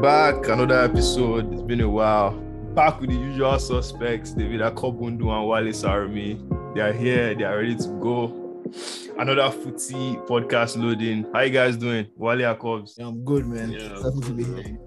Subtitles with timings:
[0.00, 0.48] back.
[0.48, 1.52] Another episode.
[1.52, 2.30] It's been a while.
[2.74, 6.38] Back with the usual suspects, David Akobundu and Wale Sarami.
[6.74, 7.34] They are here.
[7.34, 8.62] They are ready to go.
[9.20, 11.26] Another footy podcast loading.
[11.34, 12.06] How you guys doing?
[12.16, 12.94] Wale Akobs.
[12.96, 13.70] Yeah, I'm good, man.
[13.70, 13.88] Yeah.
[13.88, 14.78] Happy to be here.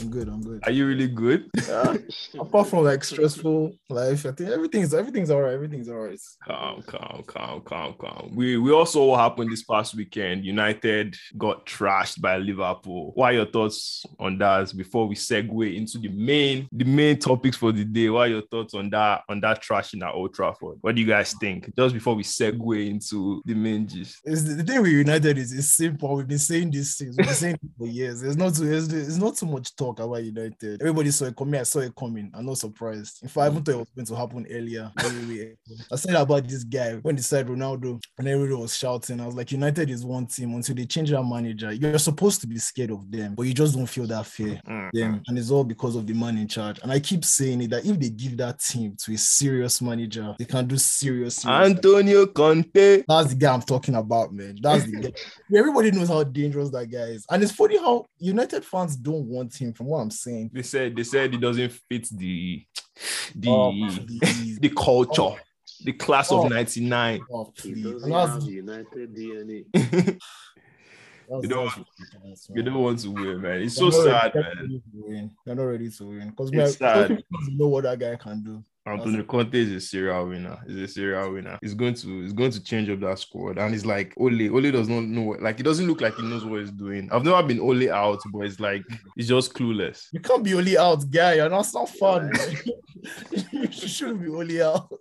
[0.00, 0.28] I'm good.
[0.28, 0.60] I'm good.
[0.62, 1.50] Are you really good?
[2.38, 5.54] Apart from like stressful life, I think everything's everything's all right.
[5.54, 6.20] Everything's all right.
[6.44, 8.30] Calm, calm, calm, calm, calm.
[8.36, 10.44] We we also what happened this past weekend.
[10.44, 13.10] United got trashed by Liverpool.
[13.16, 17.56] What are your thoughts on that before we segue into the main the main topics
[17.56, 18.08] for the day?
[18.08, 20.78] What are your thoughts on that on that trashing at Old Trafford?
[20.80, 21.74] What do you guys think?
[21.74, 24.20] Just before we segue into the main gist.
[24.24, 26.16] It's the, the thing with United is it's simple.
[26.16, 28.20] We've been saying this since we've been saying for years.
[28.20, 30.80] There's not too there's, there's not too much talk about United.
[30.80, 31.60] Everybody saw it coming.
[31.60, 32.30] I saw it coming.
[32.34, 33.22] I'm not surprised.
[33.22, 34.90] In fact, I even thought it was going to happen earlier.
[35.92, 39.20] I said about this guy when they said Ronaldo and everybody was shouting.
[39.20, 41.72] I was like, United is one team until they change their manager.
[41.72, 44.60] You're supposed to be scared of them, but you just don't feel that fear.
[44.68, 44.90] Mm.
[44.92, 46.80] them, and it's all because of the man in charge.
[46.82, 50.34] And I keep saying it that if they give that team to a serious manager,
[50.38, 51.36] they can do serious.
[51.36, 53.04] serious Antonio Conte.
[53.06, 54.56] that's the guy I'm talking about, man.
[54.60, 55.12] That's the guy.
[55.58, 59.54] Everybody knows how dangerous that guy is, and it's funny how United fans don't want
[59.56, 59.72] him.
[59.72, 62.64] From what I'm saying, They said they said he doesn't fit the
[63.34, 63.72] the Oh,
[64.60, 65.38] the culture, oh.
[65.84, 66.44] the class Oh.
[66.44, 67.20] of 99.
[67.32, 67.84] Oh, He please.
[67.84, 69.64] doesn't And that's- United DNA.
[69.72, 70.18] that's-
[71.42, 71.76] You don't want-
[72.48, 72.64] You man.
[72.64, 73.62] don't want to win, man.
[73.62, 74.50] It's They're so sad, ready- man.
[74.64, 75.30] they're not ready to win.
[75.46, 77.10] They're not ready to win because It's sad.
[77.48, 78.64] you know what that guy can do.
[78.92, 80.58] Antonio Conte is a serial winner.
[80.66, 81.58] He's a serial winner.
[81.62, 83.58] He's going to he's going to change up that squad.
[83.58, 84.50] And it's like Ole.
[84.50, 87.08] Ole does not know like he doesn't look like he knows what he's doing.
[87.12, 88.84] I've never been Ole out, but it's like
[89.16, 90.06] he's just clueless.
[90.12, 91.34] You can't be Ole out, guy.
[91.34, 92.30] You're not so fun.
[93.52, 94.92] you shouldn't be Ole out.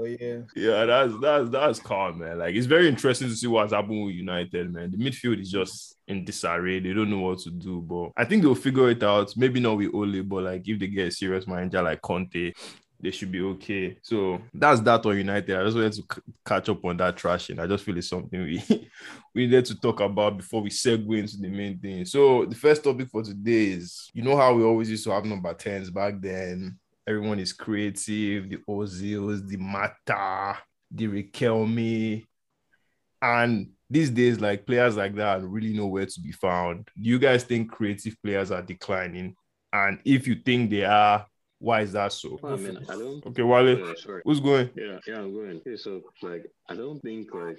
[0.00, 0.40] Oh yeah.
[0.54, 2.38] Yeah, that's that's that's calm, man.
[2.38, 4.90] Like it's very interesting to see what's happening with United, man.
[4.90, 6.80] The midfield is just in disarray.
[6.80, 9.36] They don't know what to do, but I think they'll figure it out.
[9.36, 12.52] Maybe not with Ole, but like if they get a serious manager like Conte,
[13.00, 13.98] they should be okay.
[14.02, 15.56] So that's that on United.
[15.56, 17.58] I just wanted to c- catch up on that trashing.
[17.58, 18.62] I just feel it's something we
[19.34, 22.04] we needed to talk about before we segue into the main thing.
[22.04, 25.24] So the first topic for today is you know how we always used to have
[25.24, 26.78] number 10s back then.
[27.06, 30.58] Everyone is creative, the Ozils, the Mata,
[30.90, 32.24] the Riquelme.
[33.22, 36.88] And these days, like players like that really know where to be found.
[37.00, 39.36] Do you guys think creative players are declining?
[39.72, 41.26] And if you think they are,
[41.58, 42.38] why is that so?
[42.44, 43.24] I mean, I don't.
[43.26, 44.22] Okay, Wale, Yeah, sorry.
[44.24, 44.70] who's going?
[44.76, 45.56] Yeah, yeah, I'm going.
[45.58, 47.58] Okay, so like, I don't think like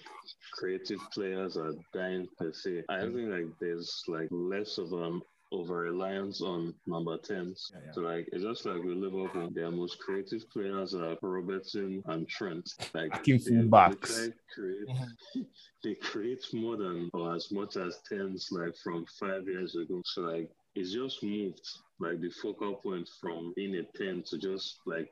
[0.54, 2.84] creative players are dying per se.
[2.90, 3.16] I mm.
[3.16, 5.22] think like there's like less of an
[5.52, 7.72] over reliance on number 10s.
[7.74, 7.92] Yeah, yeah.
[7.94, 11.18] So like it's just like we live up with Liverpool, their most creative players are
[11.22, 12.70] Robertson and Trent.
[12.94, 14.16] Like Attacking they- they fullbacks.
[14.16, 15.42] try create mm-hmm.
[15.84, 20.02] they create more than or as much as tens like from five years ago.
[20.06, 21.62] So like it's just moved
[22.00, 25.10] like the focal point from being a ten to just like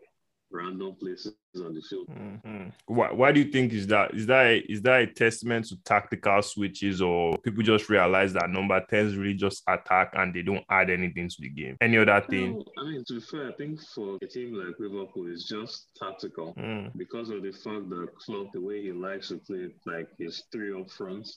[0.55, 2.07] random places on the field.
[2.07, 2.69] Mm-hmm.
[2.87, 4.13] Why, why do you think is that?
[4.13, 8.49] Is that a, is that a testament to tactical switches or people just realize that
[8.49, 11.77] number 10s really just attack and they don't add anything to the game?
[11.81, 12.63] Any other thing?
[12.77, 16.53] I mean, to be fair, I think for a team like Liverpool, it's just tactical
[16.55, 16.91] mm.
[16.97, 20.79] because of the fact that Klopp, the way he likes to play, like his three
[20.79, 21.27] up front,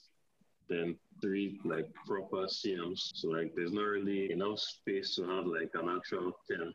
[0.69, 3.11] then three like proper CMs.
[3.15, 6.73] So like there's not really enough space to have like an actual 10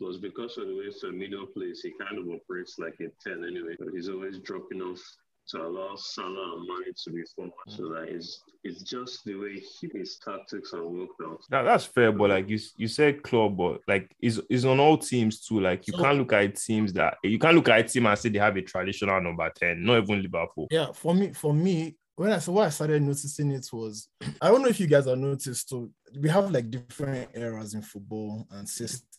[0.00, 3.76] was because of the way Firmino plays, he kind of operates like a 10 anyway.
[3.78, 5.00] But he's always dropping off
[5.48, 7.52] to allow Salah and Mane to be forward.
[7.68, 7.76] Mm.
[7.76, 11.40] So that is it's just the way he, his tactics are worked out.
[11.50, 15.40] That's fair, but like you you said, Klopp, but like is is on all teams
[15.40, 15.60] too.
[15.60, 18.18] Like you so, can't look at teams that you can't look at a team and
[18.18, 19.84] say they have a traditional number ten.
[19.84, 20.68] Not even Liverpool.
[20.70, 21.96] Yeah, for me, for me.
[22.16, 24.08] When I what I started noticing it was
[24.42, 25.90] I don't know if you guys are noticed too.
[26.20, 29.17] We have like different eras in football and systems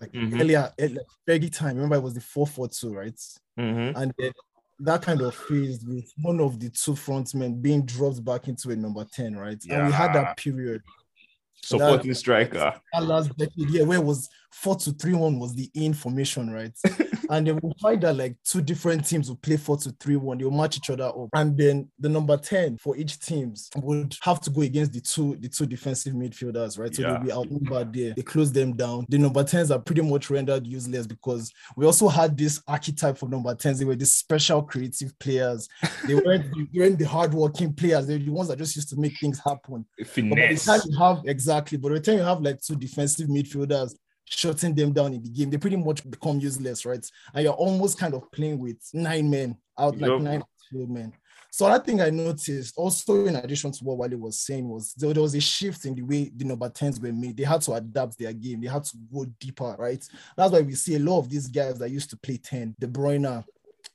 [0.00, 0.40] like Mhm.
[0.40, 0.88] earlier, eh,
[1.28, 3.18] Fergie time, remember it was the 4-4-2, right?
[3.58, 3.96] Mhm.
[3.96, 4.32] And then
[4.80, 8.76] that kind of phase with one of the two frontmen being dropped back into a
[8.76, 9.62] number 10, right?
[9.70, 10.82] And we had that period.
[11.62, 12.80] Supporting striker.
[12.92, 16.76] That last decade, yeah, where it was four to three one was the information, right?
[17.30, 20.38] and then we'll find that like two different teams will play four to three one,
[20.38, 24.40] they'll match each other up, and then the number 10 for each teams would have
[24.42, 26.94] to go against the two the two defensive midfielders, right?
[26.94, 27.12] So Yeah.
[27.14, 28.14] they'll be outnumbered there.
[28.14, 29.06] They close them down.
[29.08, 33.28] The number 10s are pretty much rendered useless because we also had this archetype for
[33.28, 33.78] number 10s.
[33.78, 35.68] They were these special creative players.
[36.06, 39.18] They weren't, they weren't the hardworking players, they're the ones that just used to make
[39.18, 39.84] things happen.
[39.98, 42.76] But by the time you have exactly, but by the time you have like two
[42.76, 43.94] defensive midfielders
[44.24, 47.04] shutting them down in the game, they pretty much become useless, right?
[47.34, 50.20] And you're almost kind of playing with nine men out, like Yup.
[50.20, 50.42] nine
[50.72, 51.12] men.
[51.50, 55.12] So I think I noticed also in addition to what Wale was saying was there,
[55.12, 57.36] there was a shift in the way the number 10s were made.
[57.36, 58.60] They had to adapt their game.
[58.60, 60.04] They had to go deeper, right?
[60.36, 62.88] That's why we see a lot of these guys that used to play 10, De
[62.88, 63.44] Bruyne,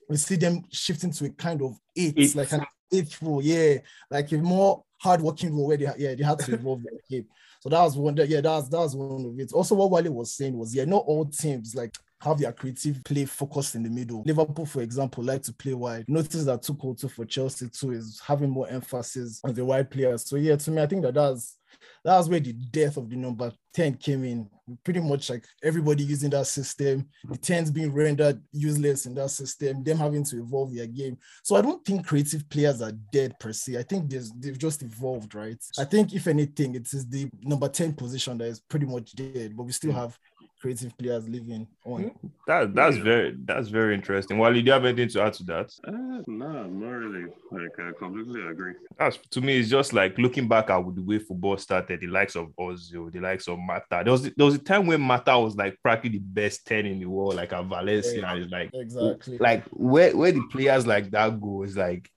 [0.08, 2.34] we see them shifting to a kind of eight, Eight.
[2.34, 3.76] like an eighth role, yeah,
[4.10, 7.26] like a more hardworking role where they yeah they had to evolve their game.
[7.60, 9.52] So that was one that yeah that's that's one of it.
[9.52, 13.24] Also, what Wally was saying was yeah, not all teams like have their creative play
[13.24, 14.22] focused in the middle.
[14.26, 16.04] Liverpool, for example, like to play wide.
[16.08, 20.26] Notice that Tuchel too for Chelsea too is having more emphasis on the wide players.
[20.26, 21.56] So yeah, to me, I think that that's
[22.04, 24.48] that's where the death of the number 10 came in.
[24.84, 29.82] Pretty much like everybody using that system, the 10s being rendered useless in that system,
[29.82, 31.18] them having to evolve their game.
[31.42, 33.78] So I don't think creative players are dead per se.
[33.78, 35.58] I think there's, they've just evolved, right?
[35.78, 39.56] I think if anything, it is the number 10 position that is pretty much dead,
[39.56, 39.96] but we still mm.
[39.96, 40.16] have
[40.60, 42.10] creative players living on.
[42.46, 43.02] That that's Yeah.
[43.02, 44.38] very that's very interesting.
[44.38, 45.70] Wally, do you have anything to add to that?
[45.86, 47.30] Uh, nah, not really.
[47.50, 48.74] Like I completely agree.
[48.98, 52.36] That's to me, it's just like looking back at the way football started, the likes
[52.36, 54.02] of Ozil, the likes of Mata.
[54.04, 56.98] There was there was a time when Mata was like practically the best 10 in
[57.00, 58.20] the world, like at Valencia.
[58.20, 58.34] Yeah.
[58.36, 59.38] It's like Exactly.
[59.38, 62.10] like where where the players like that go is like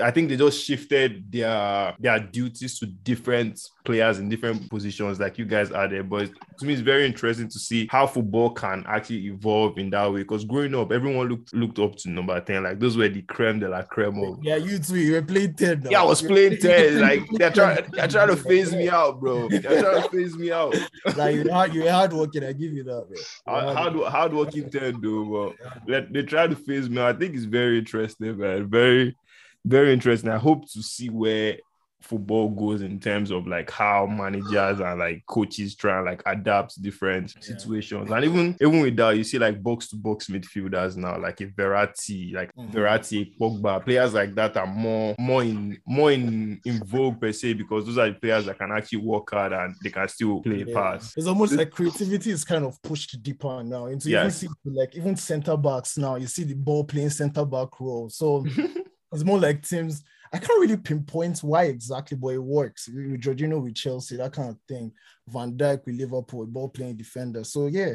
[0.00, 5.38] I think they just shifted their their duties to different players in different positions, like
[5.38, 6.02] you guys are there.
[6.02, 10.12] But to me, it's very interesting to see how football can actually evolve in that
[10.12, 10.20] way.
[10.20, 12.62] Because growing up, everyone looked looked up to number 10.
[12.62, 14.96] Like those were the creme de la creme of yeah, you too.
[14.96, 15.90] You were playing 10 now.
[15.90, 17.00] yeah, I was playing 10.
[17.00, 19.48] Like they're trying, they're trying to phase me out, bro.
[19.48, 20.74] They're trying to phase me out.
[21.16, 22.44] Like you hard, you were hard working.
[22.44, 23.06] I give you that.
[23.08, 23.16] Bro.
[23.16, 25.54] You were How hard hard, hard working 10 do,
[25.86, 27.00] but they try to phase me.
[27.00, 27.16] out.
[27.16, 28.68] I think it's very interesting, man.
[28.68, 29.16] Very,
[29.68, 30.30] very interesting.
[30.30, 31.58] I hope to see where
[32.00, 36.80] football goes in terms of like how managers and like coaches try and like adapt
[36.80, 37.42] different Yeah.
[37.42, 38.12] situations.
[38.12, 41.46] And even even with that, you see like box to box midfielders now, like a
[41.48, 42.72] Verratti, like Mhm.
[42.72, 47.54] Verratti, Pogba, players like that are more more in more in, in vogue per se
[47.54, 50.64] because those are the players that can actually work hard and they can still play
[50.68, 50.74] Yeah.
[50.74, 51.12] pass.
[51.16, 54.44] It's almost like creativity is kind of pushed deeper now into Yes.
[54.44, 56.14] even see like even center backs now.
[56.14, 58.08] You see the ball playing center back role.
[58.08, 58.44] So
[59.12, 60.02] it's more like teams.
[60.32, 62.88] I can't really pinpoint why exactly, but it works.
[62.88, 64.92] With Jorginho with Chelsea, that kind of thing.
[65.26, 67.44] Van Dijk with Liverpool, ball playing defender.
[67.44, 67.94] So yeah,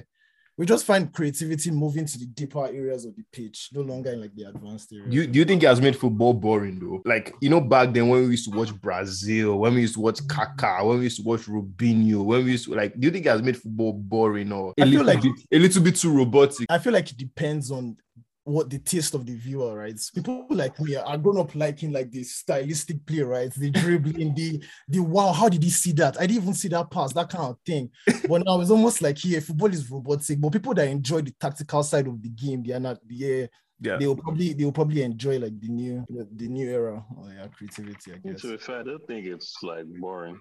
[0.58, 4.22] we just find creativity moving to the deeper areas of the pitch, no longer in
[4.22, 5.10] like the advanced areas.
[5.10, 7.02] Do you, do you think it has made football boring though?
[7.06, 10.00] Like you know, back then when we used to watch Brazil, when we used to
[10.02, 13.12] watch Kaká, when we used to watch Robinho, when we used to like, do you
[13.12, 15.84] think it has made football boring or a I feel little like- bit, a little
[15.84, 16.66] bit too robotic?
[16.70, 17.98] I feel like it depends on
[18.46, 20.00] what the taste of the viewer, right?
[20.14, 23.54] People like me are grown up liking like the stylistic play, right?
[23.54, 26.18] The dribbling, the the wow, how did he see that?
[26.20, 27.90] I didn't even see that pass, that kind of thing.
[28.28, 30.40] But now it's almost like here, football is robotic.
[30.40, 33.48] But people that enjoy the tactical side of the game, they are not yeah,
[33.80, 37.34] Yeah, they will probably they will probably enjoy like the new the new era of
[37.34, 38.42] yeah, creativity, I guess.
[38.42, 40.40] To be fair, I don't think it's like boring.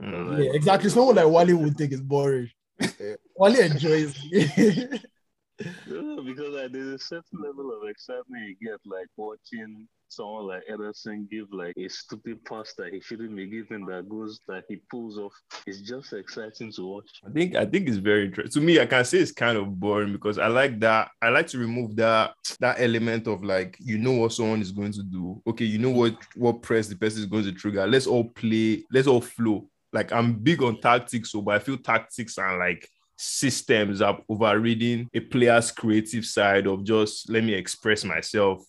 [0.00, 0.44] Mm.
[0.44, 0.90] Yeah, exactly.
[0.90, 2.50] Someone like Wally would think it's boring.
[3.36, 4.14] Wally enjoys
[5.58, 11.28] Because like, there's a certain level of excitement you get like watching someone like Ederson
[11.30, 15.18] give like a stupid pass that he shouldn't be giving that goes that he pulls
[15.18, 15.32] off.
[15.66, 17.10] It's just exciting to watch.
[17.26, 18.60] I think I think it's very interesting.
[18.60, 21.10] To me, I can say it's kind of boring because I like that.
[21.22, 24.92] I like to remove that that element of like you know what someone is going
[24.92, 25.42] to do.
[25.46, 27.86] Okay, you know what what press the person is going to trigger.
[27.86, 28.84] Let's all play.
[28.90, 29.68] Let's all flow.
[29.92, 35.08] Like I'm big on tactics, so but I feel tactics and like systems are overriding
[35.14, 38.64] a player's creative side of just let me express myself.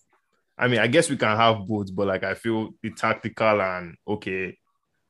[0.57, 3.95] I mean, I guess we can have both, but like I feel the tactical and
[4.07, 4.57] okay,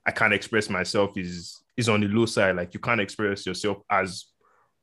[0.05, 2.55] I can't express myself is is on the low side.
[2.55, 4.25] Like you can't express yourself as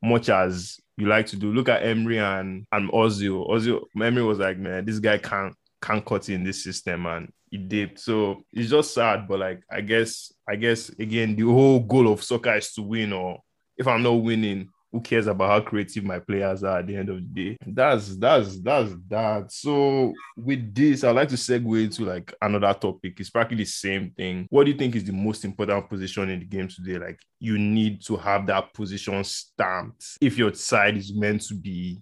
[0.03, 1.53] much as you like to do.
[1.53, 3.49] Look at Emery and and Ozil.
[3.49, 7.59] Ozil Emery was like, man, this guy can't can't cut in this system, and he
[7.59, 7.99] did.
[7.99, 12.23] So it's just sad, but like I guess I guess again the whole goal of
[12.23, 13.13] soccer is to win.
[13.13, 13.41] Or
[13.77, 17.09] if I'm not winning, who cares about how creative my players are at the end
[17.09, 17.57] of the day?
[17.67, 19.51] That's that's that's that.
[19.51, 23.19] So with this, I'd like to segue into like another topic.
[23.19, 24.47] It's practically the same thing.
[24.51, 26.99] What do you think is the most important position in the game today?
[26.99, 32.01] Like you need to have that position stamped if your side is meant to be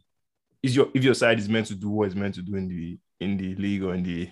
[0.62, 2.68] is your if your side is meant to do what it's meant to do in
[2.68, 4.28] the in the league or in the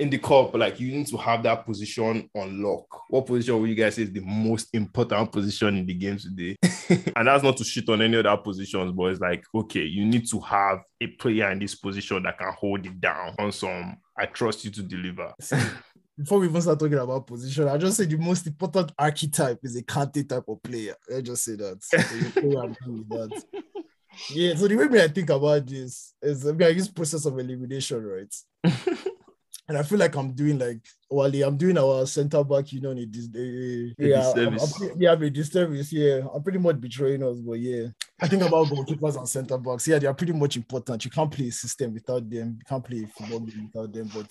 [0.00, 2.86] in the cup, like you need to have that position on lock.
[3.10, 6.56] What position would you guys say is the most important position in the game today?
[7.14, 10.26] and that's not to shit on any other positions, but it's like, okay, you need
[10.30, 13.98] to have a player in this position that can hold it down on some.
[14.16, 15.34] I trust you to deliver.
[16.18, 19.76] before we even start talking about position, I just say the most important archetype is
[19.76, 20.94] a Kante type of player.
[21.14, 21.82] I just say that.
[21.82, 23.44] So you play and do with that.
[24.30, 27.38] Yeah, so the way I think about this is I mean, I use process of
[27.38, 28.34] elimination, right?
[29.70, 33.12] and I feel like I'm doing like Wally, I'm doing our center back union in
[33.12, 33.94] this day.
[33.98, 35.92] Yeah, I'm, I'm, yeah, I'm a disservice.
[35.92, 37.86] Yeah, I'm pretty much betraying us, but yeah.
[38.20, 39.86] I think about goalkeepers and center backs.
[39.86, 41.04] Yeah, they are pretty much important.
[41.04, 42.58] You can't play a system without them.
[42.58, 44.26] You can't play football without them, but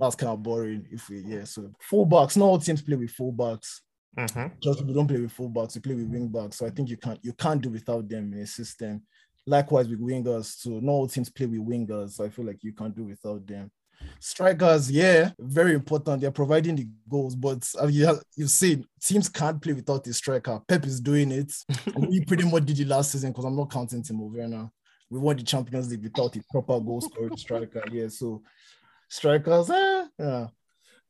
[0.00, 1.44] that's kind of boring if we yeah.
[1.44, 3.82] So fullbacks, not all teams play with fullbacks.
[4.18, 4.60] Mhm.
[4.60, 6.56] Just we don't play with fullbacks, we play with wing backs.
[6.56, 9.02] So I think you can't you can't do without them in a system.
[9.46, 12.72] Likewise with wingers, so Not all teams play with wingers, so I feel like you
[12.72, 13.70] can't do without them.
[14.20, 16.20] Strikers, yeah, very important.
[16.20, 20.12] They're providing the goals, but uh, you have, you see, teams can't play without a
[20.12, 20.60] striker.
[20.66, 21.52] Pep is doing it.
[21.96, 24.70] we pretty much did it last season because I'm not counting Timo Werner.
[25.10, 27.82] We won the Champions League without a proper goal scoring striker.
[27.92, 28.42] Yeah, so
[29.08, 30.46] strikers, eh, yeah.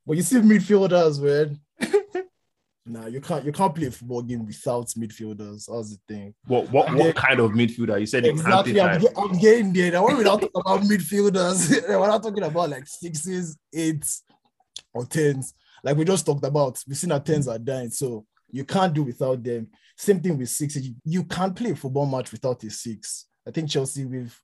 [0.06, 1.60] But you see midfielders, man.
[2.88, 5.66] Nah, you can't you can't play a football game without midfielders.
[5.66, 6.34] That's the thing.
[6.46, 8.00] What what what kind of midfielder?
[8.00, 9.92] You said Exactly, I'm, I'm getting there.
[9.92, 14.22] Now, when we're not talking about midfielders, we're not talking about like sixes, eights,
[14.92, 15.54] or tens.
[15.82, 19.04] Like we just talked about, we've seen our tens are dying, so you can't do
[19.04, 19.68] without them.
[19.96, 20.86] Same thing with sixes.
[20.86, 23.26] You, you can't play a football match without a six.
[23.46, 24.38] I think Chelsea, we've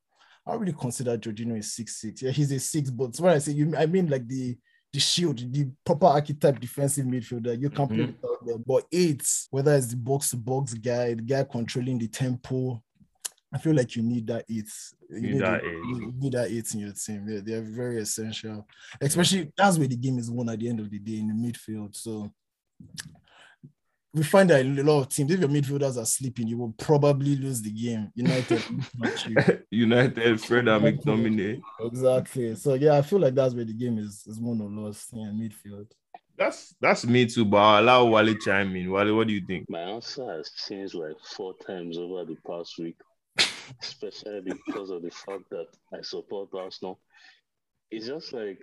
[0.46, 2.22] I really consider Jorginho a six six.
[2.22, 4.56] Yeah, he's a six, but when I say you, I mean like the
[4.94, 7.60] the shield, the proper archetype defensive midfielder.
[7.60, 8.14] You can play Mhm.
[8.22, 8.64] without them.
[8.64, 12.80] But eights, whether it's the box to box guy, the guy controlling the tempo,
[13.52, 14.70] I feel like you need that eight.
[15.10, 15.72] You Need that it- eight.
[15.72, 17.28] You need that eight in your team.
[17.28, 18.68] Yeah, they're very essential.
[19.00, 21.34] Especially that's where the game is won at the end of the day in the
[21.34, 21.96] midfield.
[21.96, 22.32] So
[24.14, 27.34] we find that a lot of teams, if your midfielders are sleeping, you will probably
[27.34, 28.12] lose the game.
[28.14, 28.62] United.
[29.70, 31.60] United, Fred and McTominay.
[31.80, 32.54] exactly.
[32.54, 35.08] So yeah, I feel like that's where the game is is won or lost.
[35.12, 35.88] Yeah, midfield.
[36.38, 38.90] That's that's me too, but I'll allow Wally chime in.
[38.90, 39.68] Wally, what do you think?
[39.68, 42.96] My answer has changed like four times over the past week,
[43.82, 47.00] especially because of the fact that I support Arsenal.
[47.90, 48.60] It's just like,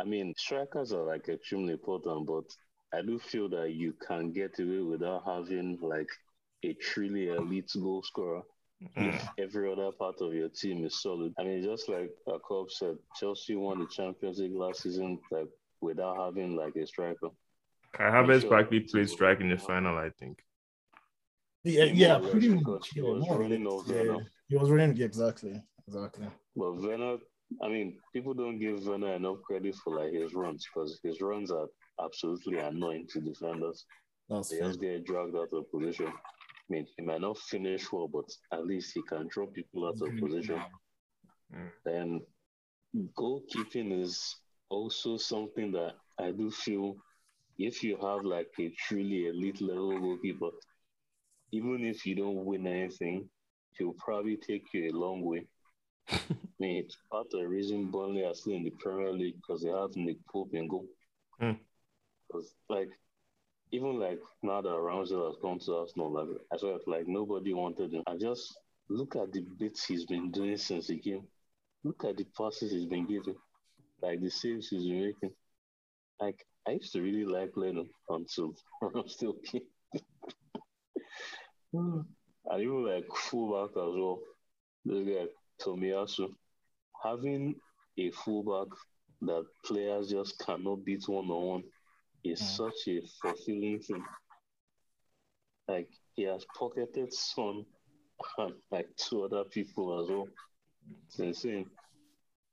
[0.00, 2.44] I mean, strikers are like extremely important, but
[2.94, 6.08] I do feel that you can get away without having like
[6.64, 8.42] a truly elite goal scorer
[8.96, 9.14] Mm.
[9.14, 11.32] if every other part of your team is solid.
[11.38, 15.48] I mean, just like Jacob said, Chelsea won the Champions League last season like
[15.80, 17.28] without having like a striker.
[17.92, 20.36] Kai Havertz practically played strike in the final, I think.
[21.62, 22.90] Yeah, Yeah, yeah, more or pretty much.
[22.90, 24.18] he was more running over yeah.
[24.48, 24.96] He was running.
[24.96, 25.62] Yeah, exactly.
[25.86, 26.26] Exactly.
[26.56, 27.16] But Werner,
[27.62, 31.50] I mean, people don't give Werner enough credit for like his runs because his runs
[31.50, 31.68] are
[32.02, 33.84] absolutely annoying to defenders.
[34.28, 34.68] That's They fair.
[34.68, 36.06] just get dragged out of position.
[36.08, 40.00] I mean, he might not finish well, but at least he can draw people out
[40.00, 40.62] of position.
[41.54, 41.70] Mm.
[41.84, 42.20] Then
[43.18, 44.36] goalkeeping is
[44.70, 46.96] also something that I do feel
[47.58, 50.50] if you have like a truly elite level goalkeeper,
[51.52, 53.28] even if you don't win anything,
[53.78, 55.46] he'll probably take you a long way.
[56.10, 56.18] I
[56.58, 59.70] mean, it's part of the reason Burnley are still in the Premier League because they
[59.70, 60.86] have Nick Pope in goal.
[61.40, 61.52] Hmm.
[62.34, 62.90] Because like
[63.70, 67.92] even like now that Ramsdale has come to Arsenal, like I swear, like nobody wanted
[67.92, 68.02] him.
[68.06, 68.56] I just
[68.88, 71.22] look at the bits he's been doing since he came.
[71.84, 73.36] Look at the passes he's been giving,
[74.02, 75.30] like the saves he's been making.
[76.20, 79.62] Like I used to really like Leno until Ramsdale came.
[81.72, 82.04] and
[82.62, 84.18] even like fullback as well.
[84.84, 85.26] This guy
[85.62, 86.28] Tomiyasu,
[87.02, 87.54] having
[87.96, 88.68] a fullback
[89.22, 91.62] that players just cannot beat one on one
[92.24, 92.46] is Mm.
[92.56, 94.04] such a fulfilling thing.
[95.68, 97.64] Like he has pocketed Son
[98.38, 100.28] and like two other people as well.
[101.06, 101.70] It's insane.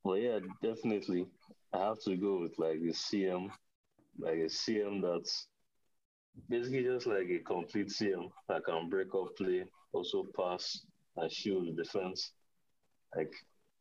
[0.03, 1.27] But yeah, definitely
[1.73, 3.49] I have to go with like the CM,
[4.19, 5.47] like a CM that's
[6.49, 10.85] basically just like a complete CM that can break up play, also pass
[11.17, 12.33] and shield the defense.
[13.15, 13.33] Like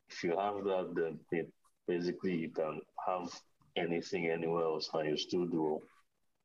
[0.08, 1.52] if you have that, then it,
[1.86, 3.28] basically you can have
[3.76, 5.80] anything anywhere else and you still do.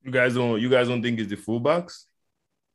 [0.03, 2.05] You guys don't you guys don't think it's the fullbacks?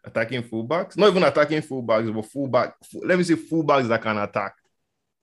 [0.04, 0.96] Attacking fullbacks?
[0.96, 2.74] Not even attacking fullbacks, but fullback.
[2.90, 4.54] fu- Let me say fullbacks that can attack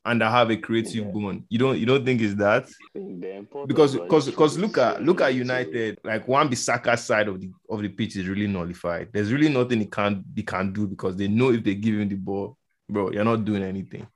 [0.05, 1.11] and that have a creative Yeah.
[1.11, 1.45] bone.
[1.49, 2.69] You don't you don't think it's that?
[3.67, 5.33] Because because because look at look at.
[5.33, 9.09] United, like Wan-Bissaka's side of the of the pitch is really nullified.
[9.11, 12.07] There's really nothing he can he can do because they know if they give him
[12.07, 12.57] the ball,
[12.89, 14.07] bro, you're not doing anything.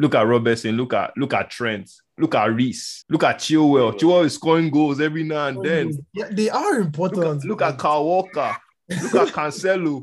[0.00, 3.92] Look at Robertson, look at look at Trent, look at Reece, look at Chilwell.
[3.98, 5.92] Chilwell is scoring goals every now and then.
[6.14, 7.42] yeah, they are Look important.
[7.44, 8.56] at, look at Kyle Walker.
[8.88, 10.00] Look at Cancelo.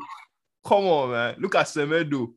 [0.63, 1.35] Come on, man.
[1.39, 2.31] Look at Semedo.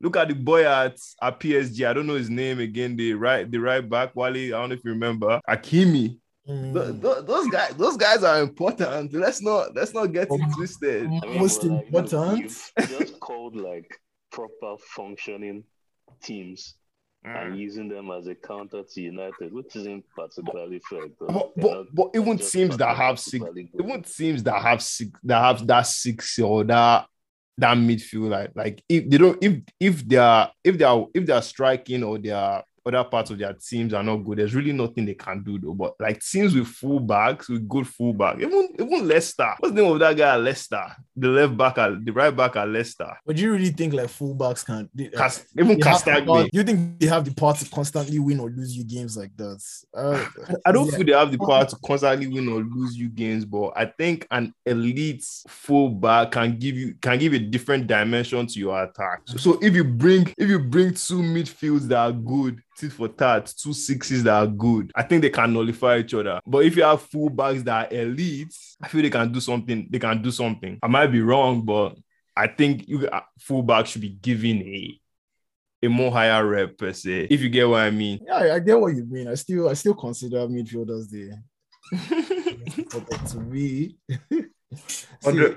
[0.00, 1.86] Look at the boy at, at PSG.
[1.86, 2.96] I don't know his name again.
[2.96, 4.52] The right, the right back, Wally.
[4.52, 5.40] I don't know if you remember.
[5.48, 6.16] Hakimi.
[6.48, 6.72] Mm.
[6.72, 9.12] Th- th- those guys, those guys are important.
[9.12, 11.06] Let's not let's not get it Um, twisted.
[11.06, 12.72] I mean, most but, like, important.
[12.78, 14.00] You've just called like
[14.32, 15.64] proper functioning
[16.22, 16.76] teams.
[17.24, 17.58] And mm.
[17.58, 21.02] using them as a counter to United, which isn't particularly fair.
[21.18, 25.66] But, but, but even teams that have six, even teams that have six, that have
[25.66, 27.06] that six or that
[27.58, 31.26] that midfield, like like if they don't, if if they are if they are if
[31.26, 34.38] they are striking or they are other parts of their teams are not good.
[34.38, 35.74] There's really nothing they can do though.
[35.74, 39.54] But like teams with fullbacks, with good fullback, even even Leicester.
[39.58, 40.84] What's the name of that guy at Leicester?
[41.16, 43.12] The left back at the right back at Leicester.
[43.26, 46.48] But do you really think like fullbacks can they, Cas- even Castagne?
[46.52, 49.62] You think they have the power to constantly win or lose you games like that?
[49.94, 50.24] Uh,
[50.64, 50.96] I don't yeah.
[50.96, 54.26] feel they have the power to constantly win or lose you games, but I think
[54.30, 59.22] an elite fullback can give you can give a different dimension to your attack.
[59.26, 63.08] So, so if you bring if you bring two midfields that are good, tit for
[63.08, 66.40] tat, two sixes that are good, I think they can nullify each other.
[66.46, 69.86] But if you have fullbacks that are elite, I feel they can do something.
[69.90, 70.78] They can do something.
[70.82, 71.96] I might be wrong, but
[72.36, 75.00] I think you uh, fullback should be given a
[75.82, 77.28] a more higher rep per se.
[77.30, 78.20] If you get what I mean.
[78.26, 79.28] Yeah, I- get what you mean.
[79.28, 81.32] I still I still consider midfielders the
[83.10, 83.96] but to me.
[84.86, 85.54] See,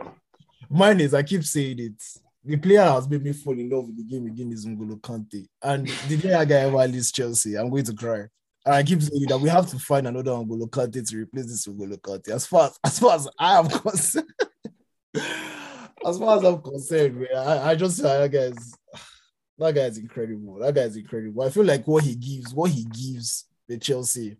[0.70, 2.02] mine is I keep saying it.
[2.46, 5.00] The player that has made me fall in love with the game again is Ngolo
[5.00, 5.48] Kante.
[5.62, 8.28] And the day that guy ever leaves Chelsea, I'm going to cry.
[8.66, 11.68] And I keep saying that we have to find another Ngolo Kante to replace this
[11.68, 12.30] Ngolo Kante.
[12.30, 14.34] As far as, as far as I am concerned,
[15.16, 18.78] as far as I'm concerned, man, I, I just uh, that guy is
[19.58, 20.60] that guy is incredible.
[20.60, 21.44] That guy is incredible.
[21.44, 24.36] I feel like what he gives, what he gives the Chelsea,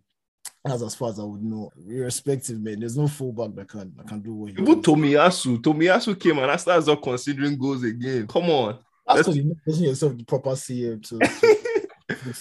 [0.64, 1.70] that's as far as I would know.
[1.86, 2.80] Irrespective, man.
[2.80, 4.82] There's no fullback that can that can do what he Even.
[4.82, 8.26] Tomiyasu, Tomiyasu came and I started not considering goals again.
[8.26, 8.78] Come on.
[9.06, 11.18] That's because you're not making yourself the proper CM to,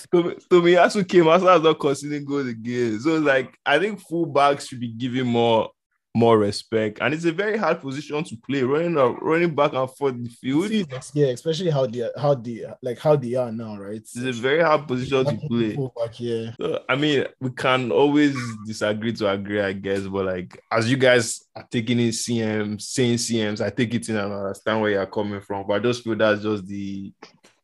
[0.10, 2.98] Tomi- Tomiyasu came and I started not considering goals again.
[3.02, 5.72] So like I think fullbacks should be given more
[6.16, 7.00] more respect.
[7.02, 10.30] And it's a very hard position to play, running uh, running back and forth the
[10.30, 10.72] field.
[11.14, 13.96] yeah, especially how they how they like how they are now, right?
[13.96, 15.76] It's a very hard position to play.
[15.76, 16.52] Fullback, yeah.
[16.60, 18.36] So, I mean, we can always
[18.66, 23.18] disagree to agree, I guess, but like as you guys are taking in CMs, saying
[23.18, 25.66] CMs, I take it in and understand where you're coming from.
[25.66, 27.12] But I just feel that's just the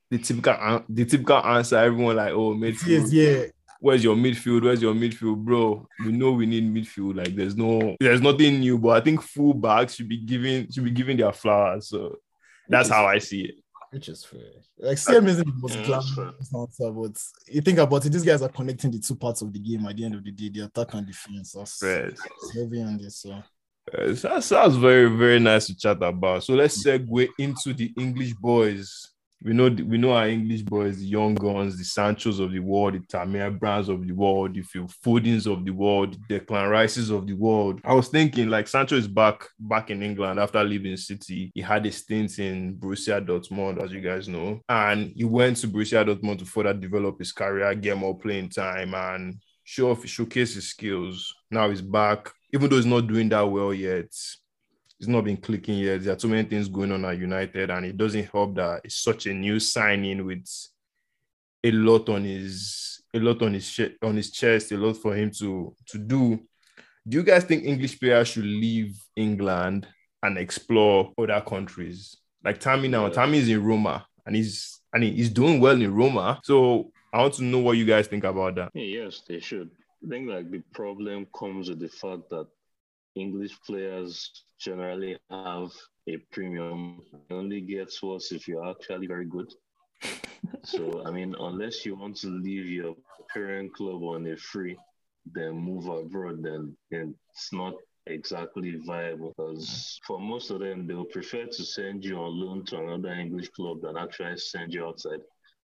[0.10, 1.78] the typical the typical answer.
[1.78, 3.12] Everyone like, oh, midfield.
[3.12, 3.44] Yes, yeah.
[3.80, 4.64] Where's your midfield?
[4.64, 5.88] Where's your midfield, bro?
[6.06, 7.16] We know we need midfield.
[7.16, 8.78] Like, there's no, there's nothing new.
[8.78, 11.88] But I think full fullbacks should be given should be given their flowers.
[11.88, 12.18] So
[12.68, 13.56] that's how I see it.
[13.92, 14.42] Which is fair.
[14.78, 18.50] Like CM isn't the most glamorous answer, but you think about it, these guys are
[18.50, 20.94] connecting the two parts of the game at the end of the day, the attack
[20.94, 21.54] and defense.
[21.54, 22.20] That's Yes.
[22.54, 23.22] heavy on this.
[23.22, 23.42] So
[23.92, 26.44] that sounds very, very nice to chat about.
[26.44, 29.10] So let's segue into the English boys.
[29.42, 32.96] We know we know our English boys, the young guns, the Sanchos of the world,
[32.96, 37.10] the Tammy Abrahams of the world, the Phil Fodens of the world, the Declan Rices
[37.10, 37.80] of the world.
[37.86, 41.52] I was thinking like Sancho is back back in England after leaving City.
[41.56, 45.70] He had a stint in Borussia Dortmund, as you guys know, and he went to
[45.70, 50.56] Borussia Dortmund to further develop his career, get more playing time, and show off, showcase
[50.56, 51.34] his skills.
[51.50, 54.12] Now he's back, even though he's not doing that well yet.
[55.00, 56.04] It's not been clicking yet.
[56.04, 59.02] There are too many things going on at United, and it doesn't help that it's
[59.02, 60.46] such a new signing with
[61.64, 65.32] a lot on his a lot on his on his chest, a lot for him
[65.40, 66.40] to to do.
[67.08, 69.88] Do you guys think English players should leave England
[70.22, 72.18] and explore other countries?
[72.44, 73.14] Like Tammy now, Yeah.
[73.14, 76.42] Tammy is in Roma, and he's and he's doing well in Roma.
[76.44, 78.72] So I want to know what you guys think about that.
[78.74, 79.72] Yes, they should.
[80.06, 82.48] I think like the problem comes with the fact that
[83.16, 85.72] English players generally have
[86.08, 87.02] a premium.
[87.30, 89.52] Only gets worse if you're actually very good.
[90.64, 92.96] so I mean, unless you want to leave your
[93.34, 94.78] parent club on a free,
[95.34, 97.74] then move abroad, then, then it's not
[98.08, 102.78] exactly viable because for most of them they'll prefer to send you on loan to
[102.78, 105.20] another English club than actually send you outside.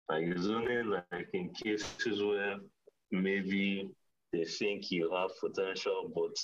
[0.10, 2.58] Like it's only like in cases where
[3.12, 3.90] maybe
[4.32, 6.36] they think you have potential, but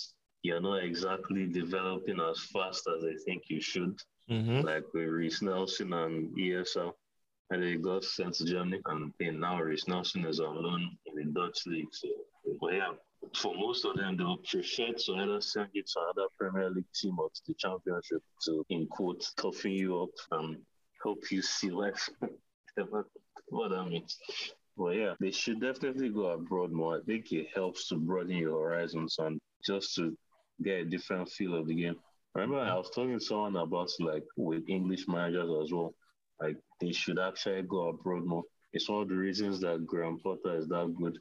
[0.43, 3.99] you're not exactly developing as fast as I think you should.
[4.29, 4.61] Mm-hmm.
[4.61, 6.93] Like with Reiss Nelson and ESL.
[7.49, 11.15] And they got sent to Germany and then now Reiss Nelson is on loan in
[11.15, 11.89] the Dutch league.
[11.91, 12.07] So
[12.59, 12.91] but yeah,
[13.35, 17.19] for most of them they'll prefer to either send you to another Premier League team
[17.19, 20.57] or to the championship to in quotes toughen you up and
[21.03, 22.09] help you see life.
[23.49, 24.17] what that means.
[24.77, 26.97] Well, yeah, they should definitely go abroad more.
[26.97, 30.17] I think it helps to broaden your horizons and just to
[30.63, 31.95] get a different feel of the game.
[32.35, 35.93] I remember I was talking to someone about like with English managers as well.
[36.39, 38.43] Like they should actually go abroad more.
[38.73, 41.19] It's one of the reasons that Graham Potter is that good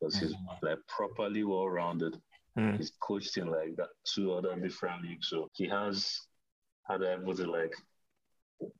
[0.00, 2.16] because he's like properly well rounded.
[2.58, 2.76] Mm.
[2.76, 6.20] He's coached in like that two other different leagues, so he has
[6.88, 7.74] had able to like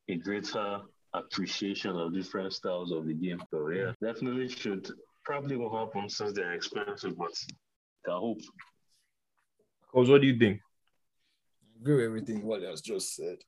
[0.09, 0.81] a greater
[1.15, 3.41] appreciation of different styles of the game.
[3.51, 4.89] So yeah, definitely should
[5.25, 7.33] probably won't happen since they're expensive, but
[8.09, 8.41] I hope.
[9.93, 10.61] Cause what do you think?
[11.63, 13.39] I agree with everything what has just said.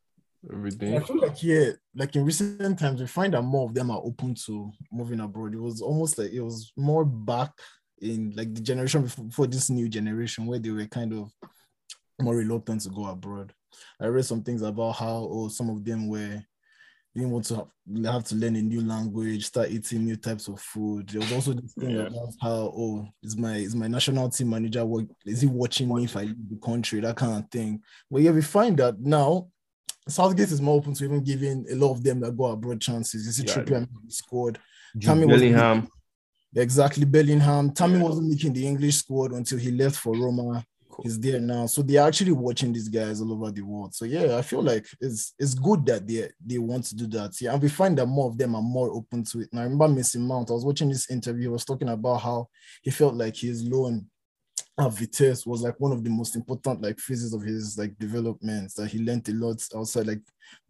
[0.50, 0.96] Everything.
[0.96, 4.00] I feel like yeah, like in recent times, we find that more of them are
[4.02, 5.54] open to moving abroad.
[5.54, 7.50] It was almost like it was more back
[8.00, 11.30] in like the generation before, before this new generation where they were kind of
[12.20, 13.52] more reluctant to go abroad.
[14.00, 16.42] I read some things about how oh some of them were
[17.14, 20.60] didn't want to have, have to learn a new language, start eating new types of
[20.60, 21.08] food.
[21.08, 22.02] There was also this thing Yeah.
[22.02, 26.04] about how oh is my is my national team manager work is he watching me
[26.04, 27.82] if I leave the country that kind of thing.
[28.10, 29.48] But yeah, we find that now
[30.08, 33.26] Southgate is more open to even giving a lot of them that go abroad chances.
[33.26, 33.54] You see, Yeah.
[33.64, 34.58] Trippier scored.
[35.00, 35.88] Tammy was- Bellingham.
[36.54, 37.72] Exactly, Bellingham.
[37.72, 38.02] Tammy Yeah.
[38.04, 40.64] wasn't making the English squad until he left for Roma.
[41.02, 43.94] He's there now, so they're actually watching these guys all over the world.
[43.94, 47.40] So yeah, I feel like it's it's good that they they want to do that.
[47.40, 49.48] Yeah, and we find that more of them are more open to it.
[49.52, 50.50] And I remember Mason Mount.
[50.50, 51.42] I was watching this interview.
[51.42, 52.48] He was talking about how
[52.82, 54.06] he felt like his loan
[54.78, 58.74] at Vitesse was like one of the most important like phases of his like developments
[58.74, 60.20] that he learned a lot outside like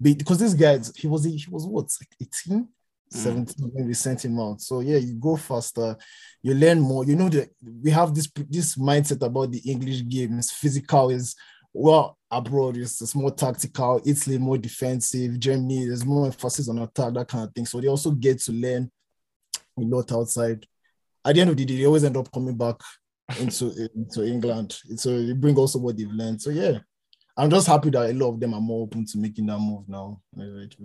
[0.01, 2.69] because this guy he was he was what like 18
[3.13, 3.19] Mm.
[3.19, 5.97] 17 when we sent so yeah you go faster
[6.43, 7.05] you learn more.
[7.05, 7.51] You know that
[7.83, 11.35] we have this this mindset about the english game is physical is
[11.73, 17.13] well abroad it's, it's more tactical italy more defensive germany there's more emphasis on attack
[17.15, 17.67] that kind of thing.
[17.67, 18.89] So they also get to learn
[19.57, 20.65] a lot outside.
[21.25, 22.77] At the end of the day they always end up coming back
[23.41, 24.79] into into england.
[24.97, 26.41] So they bring also what they've learned.
[26.41, 26.79] So yeah
[27.41, 29.89] i'm just happy that a lot of them are more open to making that move
[29.89, 30.21] now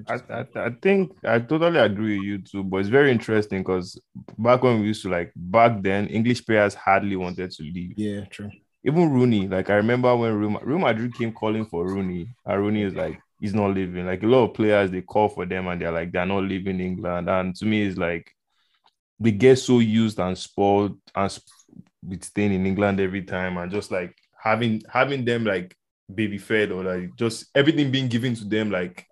[0.07, 3.99] I, I, I think I totally agree with you too, but it's very interesting because
[4.37, 7.93] back when we used to like back then, English players hardly wanted to leave.
[7.97, 8.51] yeah true
[8.83, 12.61] Even Rooney, like I remember when Real, Ma- Real Madrid came calling for Rooney, and
[12.61, 14.05] Rooney is like, he's not leaving.
[14.05, 16.79] Like a lot of players, they call for them and they're like, they're not leaving
[16.79, 17.29] England.
[17.29, 18.31] And to me, it's like
[19.19, 21.39] they get so used and spoiled and
[22.03, 25.75] with staying in England every time and just like having having them like
[26.13, 29.05] baby fed or like just everything being given to them like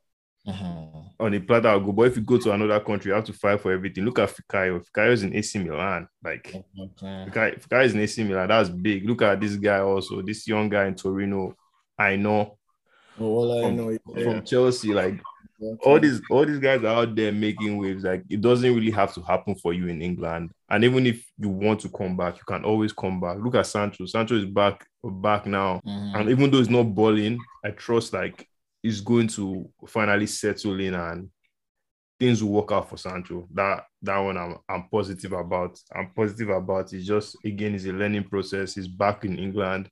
[0.47, 0.99] mm-hmm.
[1.19, 1.95] on a platter of gold.
[1.95, 4.05] But if you go to another country, you have to fight for everything.
[4.05, 4.83] Look at Fikayo.
[4.85, 6.07] Fikayo is in AC Milan.
[6.23, 6.81] Like mm-hmm.
[6.81, 7.29] Okay.
[7.29, 8.47] Fikayo, Fikayo is in AC Milan.
[8.47, 9.07] That's big.
[9.07, 10.21] Look at this guy also.
[10.21, 11.55] This young guy in Torino.
[11.97, 12.57] I know
[13.19, 14.93] all I from, know is from Chelsea.
[14.93, 15.21] Like
[15.81, 18.03] all these all these guys are out there making waves.
[18.03, 20.51] Like it doesn't really have to happen for you in England.
[20.69, 23.37] And even if you want to come back, you can always come back.
[23.39, 24.05] Look at Sancho.
[24.05, 25.79] Sancho is back back now.
[25.85, 26.15] Mhm.
[26.19, 28.47] And even though it's not balling, I trust like
[28.81, 31.29] he's going to finally settle in and
[32.19, 33.47] things will work out for Sancho.
[33.53, 35.79] That that one I'm I'm positive about.
[35.95, 36.93] I'm positive about.
[36.93, 38.75] It's just again, it's a learning process.
[38.75, 39.89] He's back in England.